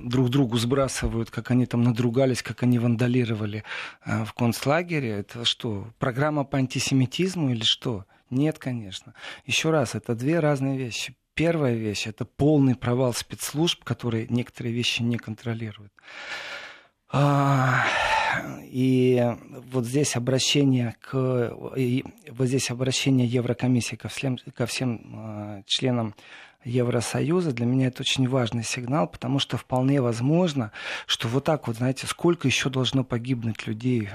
[0.04, 3.64] друг другу сбрасывают, как они там надругались, как они вандалировали
[4.02, 5.10] а, в концлагере.
[5.10, 8.06] Это что, программа по антисемитизму или что?
[8.30, 9.14] Нет, конечно.
[9.46, 11.16] Еще раз, это две разные вещи.
[11.34, 15.94] Первая вещь– это полный провал спецслужб, которые некоторые вещи не контролируют.
[17.10, 17.86] А,
[18.64, 19.24] и
[19.72, 21.54] вот здесь обращение к
[22.32, 26.16] вот здесь обращение Еврокомиссии ко всем, ко всем а, членам
[26.66, 30.72] Евросоюза, для меня это очень важный сигнал, потому что вполне возможно,
[31.06, 34.10] что вот так вот, знаете, сколько еще должно погибнуть людей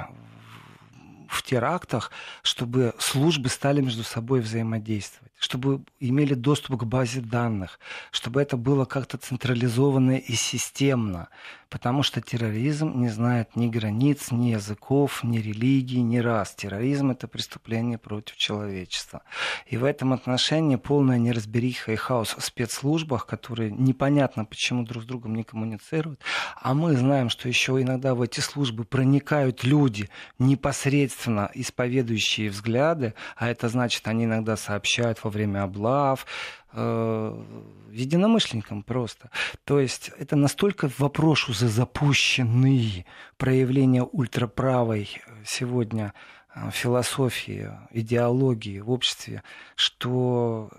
[1.52, 2.10] терактах,
[2.42, 7.78] чтобы службы стали между собой взаимодействовать, чтобы имели доступ к базе данных,
[8.10, 11.28] чтобы это было как-то централизованно и системно.
[11.68, 16.54] Потому что терроризм не знает ни границ, ни языков, ни религий, ни рас.
[16.54, 19.22] Терроризм— это преступление против человечества.
[19.66, 25.06] И в этом отношении полная неразбериха и хаос в спецслужбах, которые непонятно почему друг с
[25.06, 26.20] другом не коммуницируют.
[26.60, 33.48] А мы знаем, что еще иногда в эти службы проникают люди, непосредственно исповедующие взгляды, а
[33.48, 36.26] это значит, они иногда сообщают во время облав,
[36.72, 37.44] э,
[37.90, 39.30] единомышленникам просто.
[39.64, 45.08] То есть это настолько вопрос уже запущенный проявление ультраправой
[45.44, 46.14] сегодня
[46.54, 49.42] э, философии, идеологии в обществе,
[49.76, 50.70] что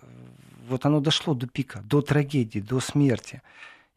[0.68, 3.42] вот оно дошло до пика, до трагедии, до смерти.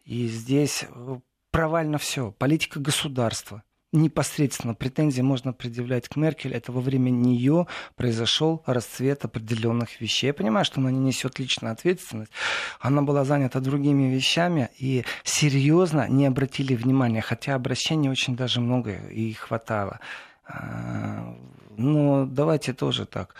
[0.04, 1.18] И здесь э,
[1.50, 2.32] провально все.
[2.32, 6.54] Политика государства, непосредственно претензии можно предъявлять к Меркель.
[6.54, 10.28] Это во время нее произошел расцвет определенных вещей.
[10.28, 12.32] Я понимаю, что она не несет личную ответственность.
[12.80, 18.92] Она была занята другими вещами и серьезно не обратили внимания, хотя обращений очень даже много
[19.08, 20.00] и хватало.
[20.48, 21.36] А,
[21.76, 23.34] но давайте тоже так.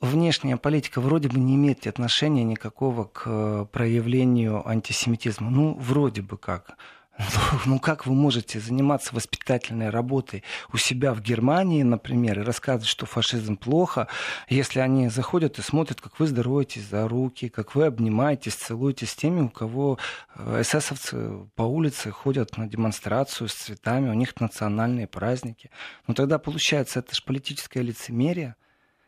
[0.00, 5.48] Внешняя политика вроде бы не имеет отношения никакого к проявлению антисемитизма.
[5.48, 6.76] Ну, вроде бы как.
[7.66, 13.06] Ну как вы можете заниматься воспитательной работой у себя в Германии, например, и рассказывать, что
[13.06, 14.08] фашизм плохо,
[14.48, 19.16] если они заходят и смотрят, как вы здороваетесь за руки, как вы обнимаетесь, целуетесь с
[19.16, 19.98] теми, у кого
[20.34, 25.70] э, эсэсовцы по улице ходят на демонстрацию с цветами, у них национальные праздники.
[26.08, 28.56] Ну тогда получается, это же политическое лицемерие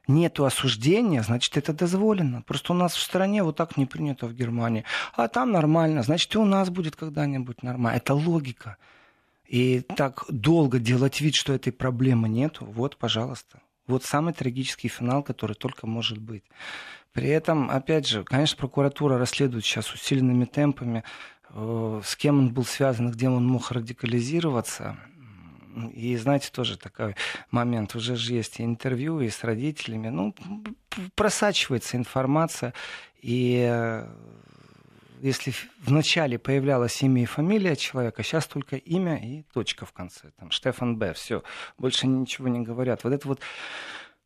[0.09, 2.43] нету осуждения, значит, это дозволено.
[2.43, 4.85] Просто у нас в стране вот так не принято в Германии.
[5.15, 7.97] А там нормально, значит, и у нас будет когда-нибудь нормально.
[7.97, 8.77] Это логика.
[9.47, 13.61] И так долго делать вид, что этой проблемы нету, вот, пожалуйста.
[13.87, 16.43] Вот самый трагический финал, который только может быть.
[17.13, 21.05] При этом, опять же, конечно, прокуратура расследует сейчас усиленными темпами,
[21.51, 24.99] э, с кем он был связан, где он мог радикализироваться.
[25.95, 27.15] И знаете, тоже такой
[27.51, 30.35] момент, уже же есть интервью, и с родителями, ну,
[31.15, 32.73] просачивается информация,
[33.21, 34.09] и э,
[35.21, 40.31] если вначале появлялось имя и фамилия человека, сейчас только имя и точка в конце.
[40.39, 41.13] Там Штефан Б.
[41.15, 41.43] Все,
[41.79, 43.05] больше ничего не говорят.
[43.05, 43.41] Вот это вот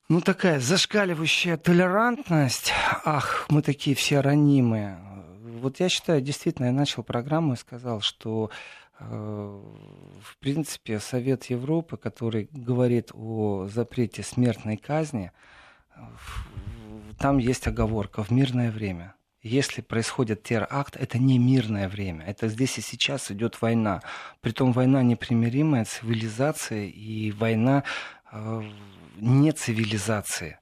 [0.08, 2.72] ну, такая зашкаливающая толерантность.
[3.04, 4.98] Ах, мы такие все ранимые.
[5.60, 8.50] Вот я считаю, действительно, я начал программу и сказал, что
[9.00, 15.32] в принципе, Совет Европы, который говорит о запрете смертной казни,
[17.18, 19.14] там есть оговорка в мирное время.
[19.42, 22.26] Если происходит теракт, это не мирное время.
[22.26, 24.02] Это здесь и сейчас идет война.
[24.42, 27.84] Притом война непримиримая цивилизация и война
[28.32, 28.62] э,
[29.16, 30.58] не цивилизации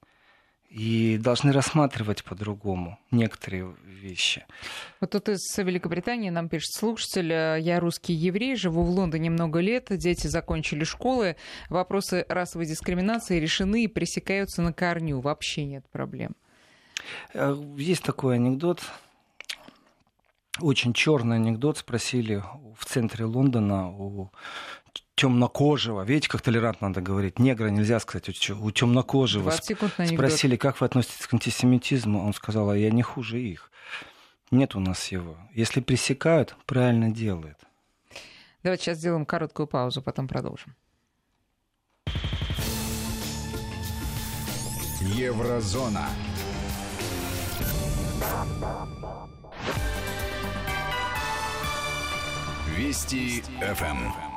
[0.68, 4.44] и должны рассматривать по-другому некоторые вещи.
[5.00, 9.86] Вот тут из Великобритании нам пишет слушатель, я русский еврей, живу в Лондоне много лет,
[9.90, 11.36] дети закончили школы,
[11.70, 16.36] вопросы расовой дискриминации решены и пресекаются на корню, вообще нет проблем.
[17.32, 18.82] Э, есть такой анекдот,
[20.60, 22.42] очень черный анекдот, спросили
[22.76, 24.30] в центре Лондона у
[25.18, 29.50] темнокожего, видите, как толерантно надо говорить, негра нельзя сказать, у темнокожего.
[29.50, 33.70] Спросили, как вы относитесь к антисемитизму, он сказал, а я не хуже их.
[34.50, 35.36] Нет у нас его.
[35.52, 37.58] Если пресекают, правильно делают.
[38.62, 40.74] Давайте сейчас сделаем короткую паузу, потом продолжим.
[45.00, 46.08] Еврозона.
[52.76, 54.27] Вести ФМ.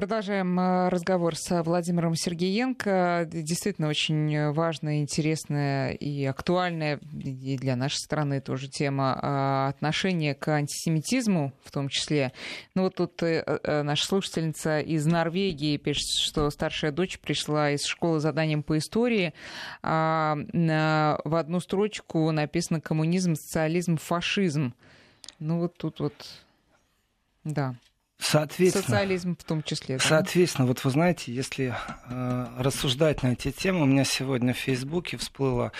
[0.00, 3.28] Продолжаем э, разговор с Владимиром Сергеенко.
[3.30, 10.48] Действительно очень важная, интересная и актуальная и для нашей страны тоже тема а, отношения к
[10.48, 12.32] антисемитизму в том числе.
[12.74, 17.84] Ну вот тут э, э, наша слушательница из Норвегии пишет, что старшая дочь пришла из
[17.84, 19.34] школы с заданием по истории.
[19.82, 20.34] А
[21.24, 24.72] в одну строчку написано «коммунизм, социализм, фашизм».
[25.40, 26.14] Ну вот тут вот,
[27.44, 27.74] да.
[28.20, 29.96] Соответственно, Социализм в том числе.
[29.96, 30.04] Да?
[30.04, 31.74] Соответственно, вот вы знаете, если
[32.08, 35.72] э, рассуждать на эти темы, у меня сегодня в Фейсбуке всплыло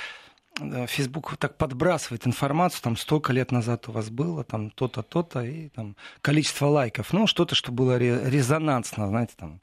[0.58, 5.44] э, Фейсбук так подбрасывает информацию, там столько лет назад у вас было, там то-то, то-то,
[5.44, 9.60] и там количество лайков, ну, что-то, что было резонансно, знаете, там.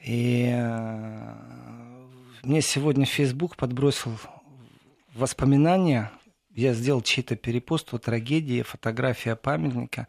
[0.00, 1.34] И э,
[2.42, 4.18] мне сегодня Фейсбук подбросил
[5.14, 6.10] воспоминания,
[6.54, 10.06] я сделал чей-то перепост о трагедии, фотография памятника,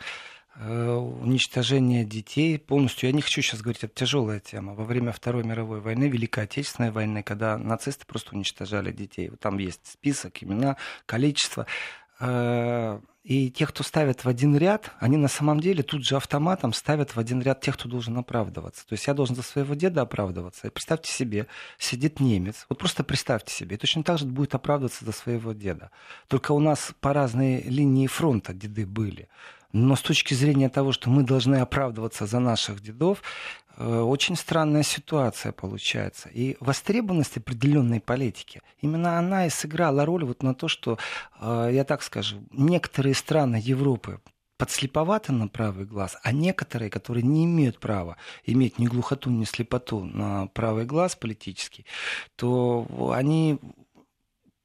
[0.59, 3.09] уничтожение детей полностью.
[3.09, 4.73] Я не хочу сейчас говорить, это тяжелая тема.
[4.73, 9.29] Во время Второй мировой войны, Великой Отечественной войны, когда нацисты просто уничтожали детей.
[9.39, 11.67] Там есть список, имена, количество.
[12.19, 16.71] Э, и тех, кто ставят в один ряд, они на самом деле тут же автоматом
[16.71, 18.87] ставят в один ряд тех, кто должен оправдываться.
[18.87, 20.67] То есть я должен за своего деда оправдываться.
[20.67, 21.47] И представьте себе,
[21.77, 22.65] сидит немец.
[22.69, 23.75] Вот просто представьте себе.
[23.75, 25.91] И точно так же будет оправдываться за своего деда.
[26.29, 29.27] Только у нас по разные линии фронта деды были.
[29.73, 33.21] Но с точки зрения того, что мы должны оправдываться за наших дедов,
[33.77, 36.29] Э, очень странная ситуация получается.
[36.29, 40.97] И востребованность определенной политики, именно она и сыграла роль вот на то, что,
[41.39, 44.19] э, я так скажу, некоторые страны Европы
[44.57, 50.03] подслеповаты на правый глаз, а некоторые, которые не имеют права иметь ни глухоту, ни слепоту
[50.03, 51.85] на правый глаз политический,
[52.35, 53.59] то они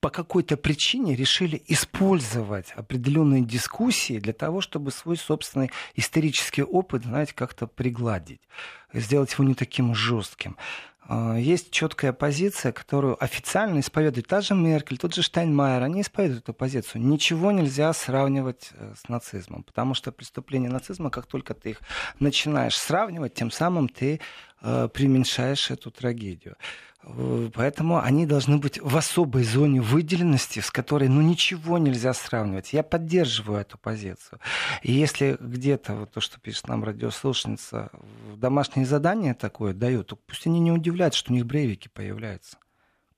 [0.03, 7.33] по какой-то причине решили использовать определенные дискуссии для того, чтобы свой собственный исторический опыт, знаете,
[7.35, 8.41] как-то пригладить,
[8.93, 10.57] сделать его не таким жестким.
[11.05, 16.43] А, есть четкая позиция, которую официально исповедует та же Меркель, тот же Штайнмайер, они исповедуют
[16.43, 17.03] эту позицию.
[17.03, 21.81] Ничего нельзя сравнивать э, с нацизмом, потому что преступления нацизма, как только ты их
[22.19, 24.21] начинаешь сравнивать, тем самым ты
[24.63, 26.57] э, преуменьшаешь эту трагедию.
[27.55, 32.73] Поэтому они должны быть в особой зоне выделенности, с которой ну, ничего нельзя сравнивать.
[32.73, 34.39] Я поддерживаю эту позицию.
[34.83, 37.91] И если где-то, вот то, что пишет нам радиослушница,
[38.37, 42.57] домашнее задание такое дают, то пусть они не удивляются, что у них брейвики появляются.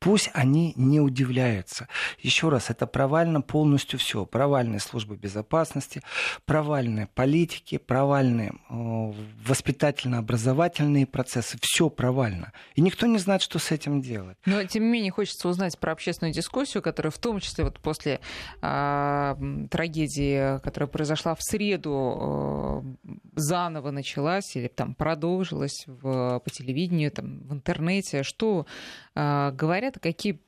[0.04, 1.88] Пусть они не удивляются.
[2.18, 4.26] Еще раз, это провально полностью все.
[4.26, 6.02] Провальные службы безопасности,
[6.44, 9.12] провальные политики, провальные э,
[9.46, 11.56] воспитательно-образовательные процессы.
[11.62, 12.52] Все провально.
[12.74, 14.36] И никто не знает, что с этим делать.
[14.44, 18.20] Но, тем не менее, хочется узнать про общественную дискуссию, которая в том числе вот после
[18.60, 19.36] э,
[19.70, 27.38] трагедии, которая произошла в среду, э, заново началась или там продолжилась в, по телевидению, там,
[27.38, 28.22] в интернете.
[28.22, 28.66] Что
[29.14, 30.40] э, говорят это какие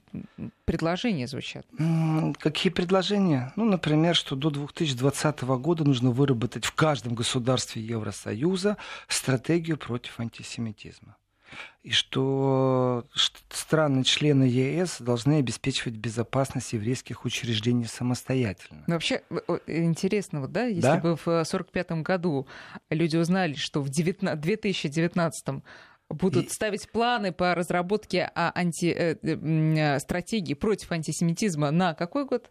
[0.65, 1.67] предложения звучат?
[2.39, 3.53] Какие предложения?
[3.57, 8.77] Ну, например, что до 2020 года нужно выработать в каждом государстве Евросоюза
[9.09, 11.17] стратегию против антисемитизма.
[11.85, 13.07] И что
[13.51, 18.83] страны-члены ЕС должны обеспечивать безопасность еврейских учреждений самостоятельно.
[18.89, 19.23] Ну, вообще
[19.69, 20.97] интересно, вот, да, если да?
[20.97, 22.49] бы в 1945 году
[22.91, 25.63] люди узнали, что в 2019
[26.09, 26.49] будут и...
[26.51, 32.51] ставить планы по разработке а, анти, э, э, стратегии против антисемитизма на какой год?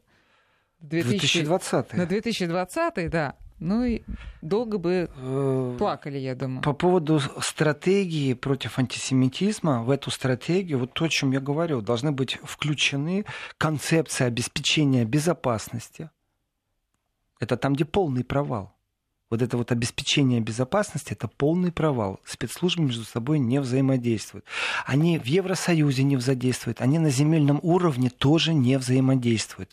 [0.82, 1.44] 2000...
[1.44, 1.94] 2020.
[1.94, 3.36] На 2020, да.
[3.60, 4.02] Ну и
[4.42, 6.62] долго бы э, плакали, я думаю.
[6.62, 12.12] По поводу стратегии против антисемитизма, в эту стратегию, вот то, о чем я говорю, должны
[12.12, 13.26] быть включены
[13.58, 16.10] концепции обеспечения безопасности.
[17.40, 18.75] Это там, где полный провал
[19.30, 22.20] вот это вот обеспечение безопасности, это полный провал.
[22.26, 24.46] Спецслужбы между собой не взаимодействуют.
[24.86, 29.72] Они в Евросоюзе не взаимодействуют, они на земельном уровне тоже не взаимодействуют.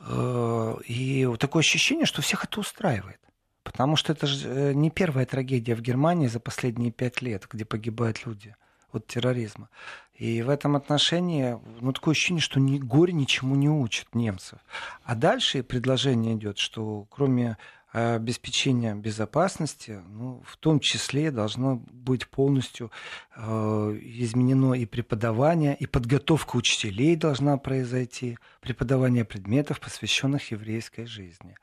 [0.00, 3.18] Э, и такое ощущение, что всех это устраивает.
[3.64, 7.64] Потому что это же э, не первая трагедия в Германии за последние пять лет, где
[7.64, 8.54] погибают люди
[8.92, 9.70] от терроризма.
[10.14, 14.60] И в этом отношении ну, такое ощущение, что ни, горе ничему не учит немцев.
[15.02, 17.56] А дальше предложение идет, что кроме
[17.94, 22.90] обеспечения безопасности, ну, в том числе должно быть полностью
[23.36, 31.56] э, изменено и преподавание, и подготовка учителей должна произойти, преподавание предметов, посвященных еврейской жизни.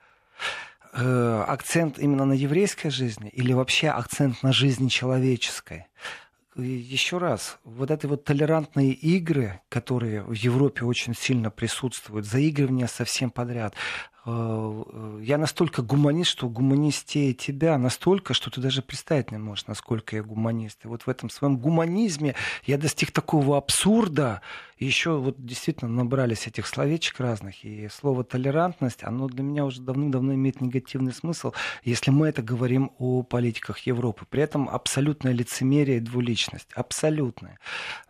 [0.94, 5.88] Э, акцент именно на еврейской жизни или вообще акцент на жизни человеческой?
[6.56, 13.32] еще раз, вот эти вот толерантные игры, которые в Европе очень сильно присутствуют, заигрывания совсем
[13.32, 13.74] подряд,
[14.26, 20.22] я настолько гуманист, что гуманистее тебя настолько, что ты даже представить не можешь, насколько я
[20.24, 20.86] гуманист.
[20.86, 24.42] И вот в этом своем гуманизме я достиг такого абсурда,
[24.86, 27.64] еще вот действительно набрались этих словечек разных.
[27.64, 31.54] И слово толерантность, оно для меня уже давным-давно имеет негативный смысл,
[31.84, 34.26] если мы это говорим о политиках Европы.
[34.28, 36.68] При этом абсолютное лицемерие и двуличность.
[36.74, 37.60] Абсолютное.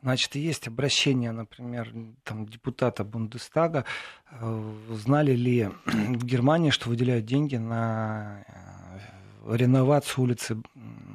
[0.02, 1.94] Значит, есть обращение, например,
[2.24, 3.84] там, депутата Бундестага.
[4.32, 5.70] Э, знали ли
[6.08, 10.58] в Германии, что выделяют деньги на э, реновацию улицы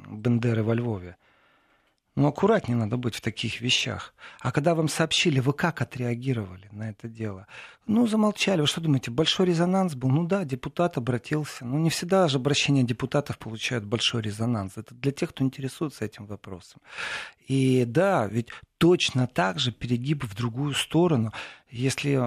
[0.09, 1.15] Бендеры во Львове?
[2.17, 4.15] Ну, аккуратнее надо быть в таких вещах.
[4.39, 7.45] А когда вам сообщили, вы как отреагировали на это дело?
[7.85, 8.61] Ну, замолчали.
[8.61, 10.09] Вы что думаете, большой резонанс был?
[10.09, 11.63] Ну да, депутат обратился.
[11.63, 14.77] Ну, не всегда же обращения депутатов получают большой резонанс.
[14.77, 16.81] Это для тех, кто интересуется этим вопросом.
[17.47, 18.47] И да, ведь
[18.79, 21.31] точно так же перегиб в другую сторону.
[21.69, 22.19] Если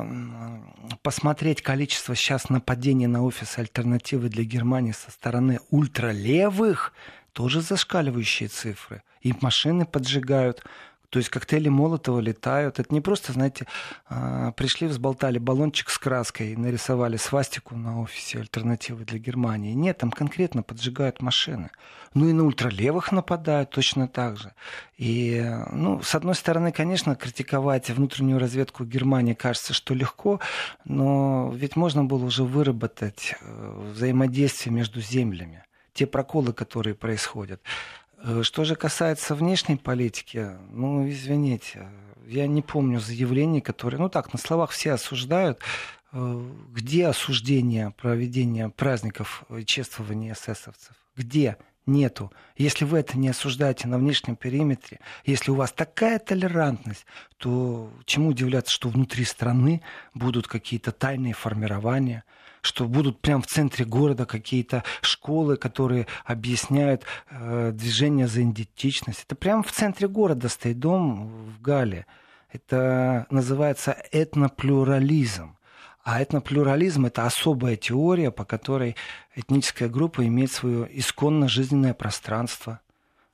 [1.02, 6.92] посмотреть количество сейчас нападений на офис альтернативы для Германии со стороны ультралевых,
[7.32, 9.02] тоже зашкаливающие цифры.
[9.20, 10.64] И машины поджигают,
[11.10, 12.78] то есть коктейли Молотова летают.
[12.78, 13.66] Это не просто, знаете,
[14.08, 19.72] а, пришли, взболтали баллончик с краской нарисовали свастику на офисе альтернативы для Германии.
[19.72, 21.70] Нет, там конкретно поджигают машины.
[22.14, 24.52] Ну и на ультралевых нападают точно так же.
[24.98, 30.40] И, ну, с одной стороны, конечно, критиковать внутреннюю разведку Германии кажется, что легко,
[30.84, 35.64] но ведь можно было уже выработать э, взаимодействие между землями
[36.00, 37.60] те проколы, которые происходят.
[38.22, 41.90] Э, что же касается внешней политики, ну, извините,
[42.26, 45.60] я не помню заявлений, которые, ну так, на словах все осуждают.
[46.12, 46.42] Э,
[46.72, 50.94] где осуждение проведения праздников чествования эсэсовцев?
[51.16, 51.58] Где?
[51.84, 52.32] Нету.
[52.56, 57.04] Если вы это не осуждаете на внешнем периметре, если у вас такая толерантность,
[57.36, 59.82] то чему удивляться, что внутри страны
[60.14, 62.24] будут какие-то тайные формирования–
[62.62, 69.24] что будут прямо в центре города какие-то школы, которые объясняют э, движение за идентичность.
[69.26, 72.06] Это прямо в центре города стоит дом в Гале.
[72.52, 75.56] Это называется этноплюрализм.
[76.02, 78.96] А этноплюрализм– это особая теория, по которой
[79.34, 82.80] этническая группа имеет свое исконно жизненное пространство.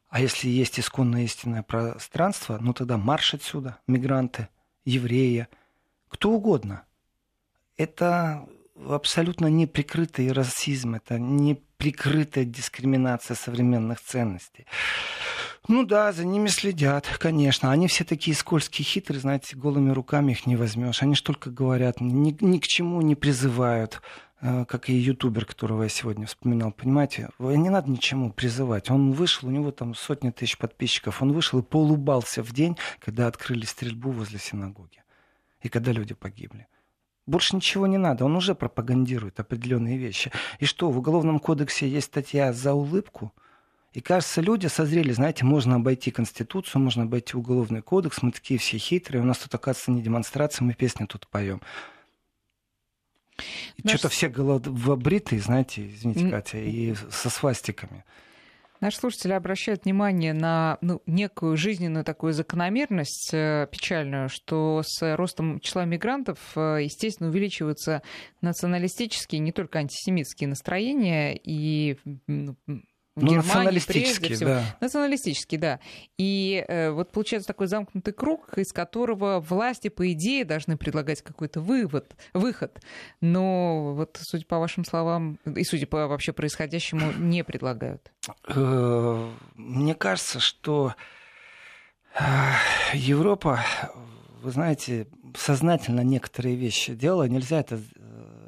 [0.08, 4.48] А если есть исконное истинное пространство, ну тогда марш отсюда, мигранты,
[4.84, 5.46] евреи,
[6.08, 6.82] кто угодно.
[7.76, 8.48] Это
[8.88, 14.66] абсолютно неприкрытый расизм, это неприкрытая дискриминация современных ценностей.
[15.68, 17.72] Ну да, за ними следят, конечно.
[17.72, 21.02] Они все такие скользкие, хитрые, знаете, голыми руками их не возьмешь.
[21.02, 24.00] Они ж только говорят, ни, ни к чему не призывают
[24.40, 28.90] э, как и ютубер, которого я сегодня вспоминал, понимаете, не надо ничему призывать.
[28.92, 33.26] Он вышел, у него там сотни тысяч подписчиков, он вышел и поулыбался в день, когда
[33.26, 35.02] открыли стрельбу возле синагоги.
[35.62, 36.68] И когда люди погибли.
[37.26, 40.30] Больше ничего не надо, он уже пропагандирует определенные вещи.
[40.60, 43.32] И что, в Уголовном кодексе есть статья за улыбку?
[43.92, 48.78] И кажется, люди созрели, знаете, можно обойти Конституцию, можно обойти Уголовный кодекс, мы такие все
[48.78, 51.60] хитрые, у нас тут, оказывается, не демонстрация, мы песни тут поем.
[53.82, 53.98] Наш...
[53.98, 58.04] Что-то все головобритые, знаете, извините, Катя, и со свастиками.
[58.80, 65.60] Наши слушатели обращают внимание на ну, некую жизненную такую закономерность э, печальную, что с ростом
[65.60, 68.02] числа мигрантов, э, естественно, увеличиваются
[68.42, 71.96] националистические, не только антисемитские настроения и
[72.26, 72.56] ну,
[73.16, 74.50] в ну, Германии прежде всего.
[74.50, 74.76] Да.
[74.80, 75.80] Националистический, да.
[76.18, 81.60] И э, вот получается такой замкнутый круг, из которого власти, по идее, должны предлагать какой-то
[81.60, 82.78] вывод, выход.
[83.22, 88.12] Но вот, судя по вашим словам, и судя по вообще происходящему, не предлагают.
[88.48, 90.94] Э, мне кажется, что
[92.18, 92.22] э,
[92.92, 93.64] Европа,
[94.42, 97.26] вы знаете, сознательно некоторые вещи делала.
[97.26, 97.80] Нельзя это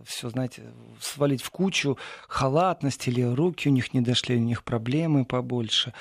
[0.08, 0.62] все, знаете,
[1.00, 1.98] свалить в кучу
[2.28, 5.92] халатность или руки у них не дошли, у них проблемы побольше.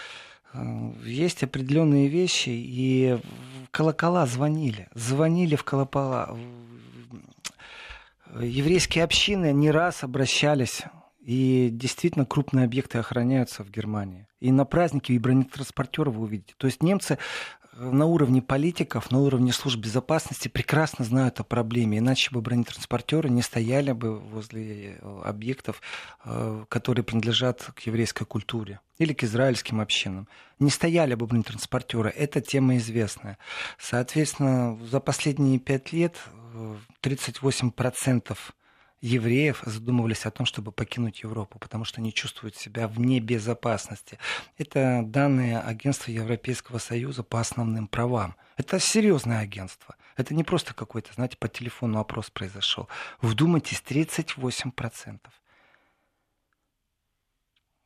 [0.54, 3.20] Э, есть определенные вещи, и
[3.72, 4.88] колокола звонили.
[4.94, 6.38] Звонили в колокола.
[8.40, 10.84] Еврейские общины не раз обращались
[11.22, 14.28] и действительно крупные объекты охраняются в Германии.
[14.40, 16.54] И на праздники и бронетранспортеры вы увидите.
[16.58, 17.18] То есть немцы
[17.80, 23.42] на уровне политиков, на уровне служб безопасности прекрасно знают о проблеме, иначе бы бронетранспортеры не
[23.42, 25.82] стояли бы возле э, объектов,
[26.26, 30.28] э, которые принадлежат к еврейской культуре или к израильским общинам.
[30.60, 33.38] Не стояли бы бронетранспортеры, эта тема известная.
[33.78, 36.16] Соответственно, за последние пять лет
[37.04, 38.36] 38% э,
[39.02, 44.18] евреев задумывались о том, чтобы покинуть Европу, потому что они чувствуют себя вне безопасности.
[44.58, 48.36] Это данные агентства Европейского Союза по основным правам.
[48.58, 49.96] Это серьезное агентство.
[50.16, 52.88] Это не просто какой-то, знаете, по телефону опрос произошел.
[53.22, 55.20] Вдумайтесь, 38%.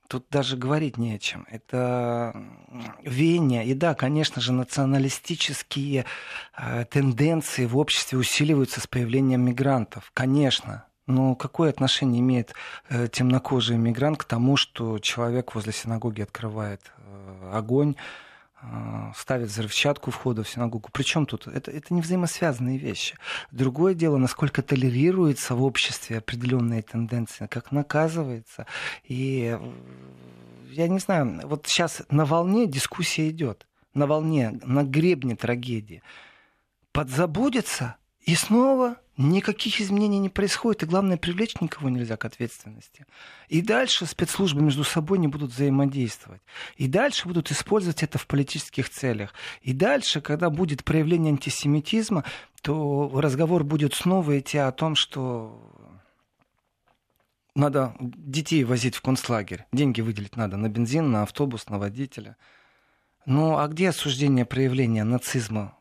[0.07, 1.47] Тут даже говорить не о чем.
[1.49, 2.36] Это
[3.01, 3.66] веяние.
[3.66, 6.05] И да, конечно же, националистические
[6.57, 10.12] э, тенденции в обществе усиливаются с появлением мигрантов.
[10.14, 12.53] Конечно, но какое отношение имеет
[12.89, 17.95] э, темнокожий мигрант к тому, что человек возле синагоги открывает э, огонь,
[18.62, 20.89] э, ставит взрывчатку входа в синагогу.
[20.91, 21.47] Причем тут?
[21.47, 23.16] Это, это не взаимосвязанные вещи.
[23.51, 28.66] Другое дело, насколько толерируется в обществе определенные тенденции, как наказывается.
[29.03, 29.57] И
[30.72, 36.01] я не знаю, вот сейчас на волне дискуссия идет, на волне, на гребне трагедии.
[36.93, 43.05] Подзабудется и снова Никаких изменений не происходит, и главное, привлечь никого нельзя к ответственности.
[43.49, 46.41] И дальше спецслужбы между собой не будут взаимодействовать.
[46.76, 49.36] И дальше будут использовать это в политических целях.
[49.61, 52.24] И дальше, когда будет проявление антисемитизма,
[52.63, 55.61] то разговор будет снова идти о том, что
[57.53, 59.65] надо детей возить в концлагерь.
[59.72, 62.38] Деньги выделить надо на бензин, на автобус, на водителя.
[63.28, 65.78] Ну а где осуждение проявления нацизма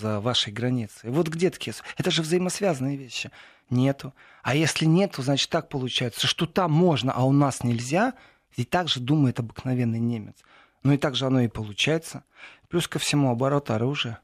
[0.00, 1.10] за вашей границей.
[1.10, 1.74] Вот где такие...
[1.96, 3.30] Это же взаимосвязанные вещи.
[3.70, 4.14] Нету.
[4.42, 8.14] А если нету, значит так получается, что там можно, а у нас нельзя.
[8.56, 10.36] И так же думает обыкновенный немец.
[10.82, 12.24] Ну и так же оно и получается.
[12.68, 14.20] Плюс ко всему оборот оружия.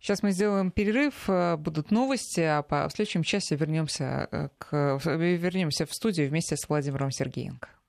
[0.00, 4.98] Сейчас мы сделаем перерыв, э, будут новости, а по, в следующем часе вернемся, э, к,
[5.04, 7.68] вернемся в студию вместе с Владимиром Сергеенко.